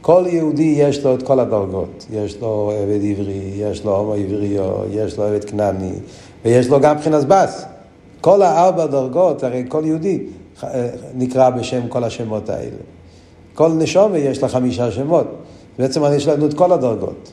כל 0.00 0.24
יהודי 0.26 0.74
יש 0.78 1.04
לו 1.04 1.14
את 1.14 1.22
כל 1.22 1.40
הדרגות. 1.40 2.06
יש 2.12 2.40
לו 2.40 2.72
עבד 2.82 3.00
עברי, 3.10 3.50
יש 3.56 3.84
לו 3.84 3.96
הומו 3.96 4.14
עבריו, 4.14 4.72
יש 4.90 5.18
לו 5.18 5.24
עבד 5.24 5.44
כנעני, 5.44 5.92
ויש 6.46 6.68
לו 6.68 6.80
גם 6.80 6.96
מבחינת 6.96 7.24
בס. 7.24 7.64
כל 8.20 8.42
הארבע 8.42 8.86
דרגות, 8.86 9.42
הרי 9.42 9.64
כל 9.68 9.82
יהודי 9.84 10.18
נקרא 11.14 11.50
בשם 11.50 11.88
כל 11.88 12.04
השמות 12.04 12.50
האלה. 12.50 12.76
כל 13.54 13.68
נשומה 13.68 14.18
יש 14.18 14.42
לה 14.42 14.48
חמישה 14.48 14.90
שמות. 14.90 15.26
בעצם 15.78 16.02
יש 16.16 16.28
לנו 16.28 16.46
את 16.46 16.54
כל 16.54 16.72
הדרגות. 16.72 17.32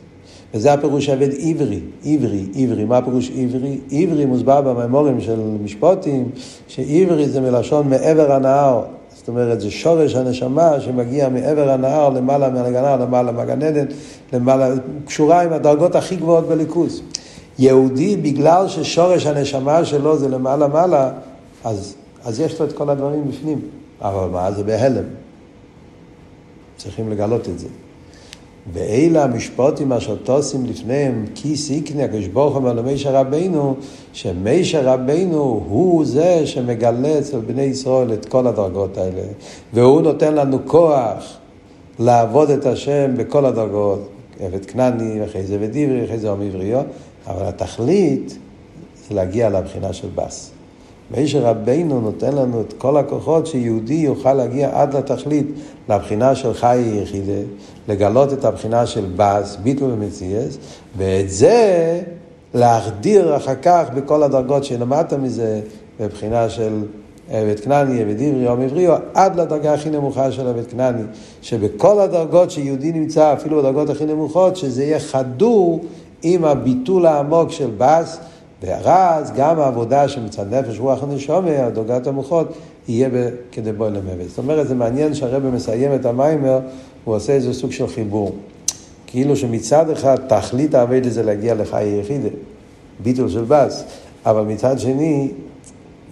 וזה 0.54 0.74
הפירוש 0.74 1.10
עבד 1.10 1.30
עברי, 1.40 1.80
עברי, 2.06 2.46
עברי. 2.56 2.86
מה 2.86 2.98
הפירוש 2.98 3.32
עברי? 3.38 3.78
עברי 3.92 4.26
מוסבר 4.26 4.62
במימורים 4.62 5.22
של 5.22 5.40
משפוטים, 5.64 6.30
שעברי 6.68 7.30
זה 7.30 7.42
מלשון 7.42 7.90
מעבר 7.90 8.32
הנהר. 8.32 8.84
זאת 9.16 9.28
אומרת, 9.28 9.62
זה 9.62 9.72
שורש 9.72 10.16
הנשמה 10.16 10.80
שמגיע 10.80 11.30
מעבר 11.30 11.70
הנהר 11.70 12.10
למעלה 12.10 12.50
מהגנה, 12.50 12.96
למעלה 12.96 13.32
מהגן 13.32 13.62
עדן, 13.62 13.86
למעלה, 14.34 14.70
קשורה 15.06 15.42
עם 15.42 15.54
הדרגות 15.54 15.96
הכי 15.96 16.16
גבוהות 16.16 16.48
בליכוז. 16.48 17.02
יהודי, 17.60 18.18
בגלל 18.18 18.68
ששורש 18.68 19.26
הנשמה 19.26 19.86
שלו 19.86 20.18
זה 20.18 20.30
למעלה 20.30 20.68
מעלה, 20.68 21.12
אז, 21.64 21.96
אז 22.26 22.40
יש 22.40 22.60
לו 22.60 22.66
את 22.66 22.74
כל 22.74 22.90
הדברים 22.90 23.28
בפנים. 23.28 23.62
אבל 24.02 24.30
מה, 24.30 24.52
זה 24.52 24.64
בהלם. 24.64 25.04
צריכים 26.78 27.12
לגלות 27.12 27.50
את 27.50 27.60
זה. 27.60 27.68
ואלה 28.74 29.24
המשפוטים 29.24 29.94
אשר 29.94 30.16
טוסים 30.16 30.66
לפניהם, 30.66 31.26
כי 31.36 31.58
סיקני 31.58 32.04
הקדוש 32.04 32.28
ברוך 32.28 32.56
הוא 32.56 32.70
למישר 32.70 33.16
רבינו, 33.16 33.76
שמישר 34.14 34.82
רבינו 34.86 35.64
הוא 35.70 36.06
זה 36.06 36.48
שמגלה 36.48 37.20
אצל 37.20 37.40
בני 37.40 37.62
ישראל 37.62 38.14
את 38.14 38.26
כל 38.26 38.48
הדרגות 38.48 38.98
האלה, 38.98 39.22
והוא 39.74 40.02
נותן 40.02 40.36
לנו 40.36 40.60
כוח 40.66 41.38
לעבוד 42.00 42.50
את 42.50 42.66
השם 42.66 43.12
בכל 43.18 43.46
הדרגות, 43.46 44.10
עבד 44.40 44.66
כנעני, 44.66 45.26
אחרי 45.26 45.44
זה 45.44 45.58
ודיברי, 45.60 46.06
אחרי 46.06 46.18
זה 46.18 46.32
עמי 46.32 46.48
עבריו, 46.48 46.82
אבל 47.28 47.46
התכלית 47.46 48.38
זה 49.08 49.16
להגיע 49.16 49.50
לבחינה 49.50 49.94
של 49.94 50.08
בס. 50.16 50.52
מישר 51.12 51.46
רבינו 51.46 52.02
נותן 52.02 52.36
לנו 52.36 52.62
את 52.62 52.74
כל 52.78 52.98
הכוחות 52.98 53.48
שיהודי 53.48 53.94
יוכל 53.94 54.34
להגיע 54.34 54.82
עד 54.82 54.96
לתכלית, 54.96 55.48
לבחינה 55.90 56.36
של 56.36 56.54
חי 56.54 56.82
יחידה, 57.04 57.42
לגלות 57.88 58.34
את 58.34 58.46
הבחינה 58.46 58.86
של 58.86 59.06
בס, 59.16 59.56
ביטול 59.56 59.92
ומציאס, 59.92 60.58
ואת 60.98 61.30
זה 61.30 62.02
להחדיר 62.54 63.38
אחר 63.38 63.56
כך 63.62 63.86
בכל 63.96 64.24
הדרגות 64.24 64.64
שלמדת 64.64 65.14
מזה, 65.14 65.62
בבחינה 66.00 66.50
של 66.50 66.84
עבד 67.30 67.60
כנעני, 67.60 68.02
עבד 68.02 68.22
עברי, 68.22 68.48
עום 68.48 68.62
עברי, 68.62 68.88
עד 69.14 69.40
לדרגה 69.40 69.74
הכי 69.74 69.90
נמוכה 69.90 70.32
של 70.32 70.48
עבד 70.48 70.68
כנעני, 70.68 71.04
שבכל 71.42 72.00
הדרגות 72.00 72.52
שיהודי 72.52 72.92
נמצא, 72.92 73.34
אפילו 73.34 73.58
בדרגות 73.58 73.90
הכי 73.90 74.06
נמוכות, 74.06 74.56
שזה 74.56 74.84
יהיה 74.84 75.00
חדור 75.00 75.84
עם 76.24 76.46
הביטול 76.46 77.06
העמוק 77.06 77.52
של 77.52 77.70
בס, 77.78 78.20
ואז 78.64 79.32
גם 79.36 79.60
העבודה 79.60 80.08
שמצד 80.08 80.54
נפש 80.54 80.80
רוח 80.80 81.04
הנשומה, 81.04 81.70
דרגת 81.70 82.08
המוחות, 82.08 82.48
יהיה 82.88 83.10
כדי 83.52 83.72
בוא 83.72 83.90
למוות. 83.90 84.30
זאת 84.30 84.38
אומרת, 84.38 84.68
זה 84.68 84.76
מעניין 84.76 85.14
שהרבא 85.14 85.50
מסיים 85.50 85.96
את 85.96 86.06
המיימר, 86.06 86.60
הוא 87.04 87.16
עושה 87.16 87.34
איזה 87.34 87.54
סוג 87.54 87.72
של 87.72 87.88
חיבור. 87.88 88.32
כאילו 89.08 89.36
שמצד 89.36 89.90
אחד 89.90 90.16
תכלית 90.28 90.76
העבד 90.76 91.10
זה 91.10 91.24
להגיע 91.24 91.56
לחיי 91.56 92.00
יחידה, 92.00 92.30
ביטול 93.04 93.30
של 93.30 93.44
בס, 93.48 93.84
אבל 94.26 94.42
מצד 94.42 94.80
שני, 94.80 95.32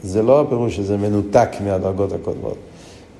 זה 0.04 0.22
לא 0.22 0.42
הפירוש 0.42 0.76
שזה 0.76 0.98
מנותק 0.98 1.50
מהדרגות 1.66 2.12
הקודמות. 2.12 2.58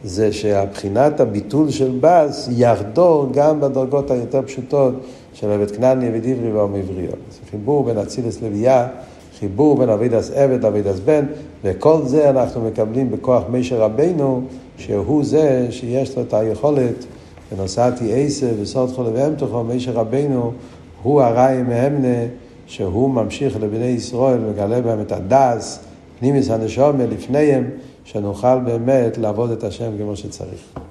זה 0.04 0.34
שהבחינת 0.34 1.20
הביטול 1.20 1.72
של 1.72 1.98
בס 2.02 2.50
יחדור 2.52 3.30
גם 3.34 3.62
בדרגות 3.62 4.12
היותר 4.12 4.42
פשוטות 4.42 4.94
של 5.34 5.52
עבד 5.52 5.72
כנעני, 5.72 6.08
עבד 6.08 6.26
עברי 6.26 6.52
ועם 6.52 6.76
עבריו. 6.76 7.10
זה 7.10 7.40
חיבור 7.52 7.84
בין 7.84 7.98
אצילס 7.98 8.42
לוויה. 8.42 8.88
חיבור 9.42 9.78
בין 9.78 9.90
אבידס 9.90 10.32
עבד 10.32 10.64
לאבידס 10.64 11.00
בן, 11.00 11.26
וכל 11.64 12.02
זה 12.06 12.30
אנחנו 12.30 12.62
מקבלים 12.62 13.12
בכוח 13.12 13.44
מישר 13.50 13.82
רבנו, 13.82 14.42
שהוא 14.78 15.24
זה 15.24 15.68
שיש 15.70 16.18
לו 16.18 16.24
את 16.24 16.34
היכולת, 16.34 17.06
ונוסעתי 17.52 18.14
עשר 18.14 18.48
וסוד 18.62 18.90
חולה 18.90 19.10
ואמתוכו, 19.14 19.64
מישר 19.64 19.92
רבנו 19.92 20.52
הוא 21.04 21.22
הראי 21.22 21.64
מהמנה, 21.64 22.26
שהוא 22.68 23.10
ממשיך 23.10 23.58
לבני 23.62 23.86
ישראל, 23.86 24.40
מגלה 24.40 24.82
בהם 24.82 25.02
את 25.02 25.12
הדס, 25.12 25.80
פנימיס 26.20 26.50
הנשומה 26.50 27.06
לפניהם, 27.06 27.70
שנוכל 28.04 28.60
באמת 28.60 29.18
לעבוד 29.18 29.52
את 29.52 29.64
השם 29.64 29.92
כמו 30.00 30.16
שצריך. 30.16 30.91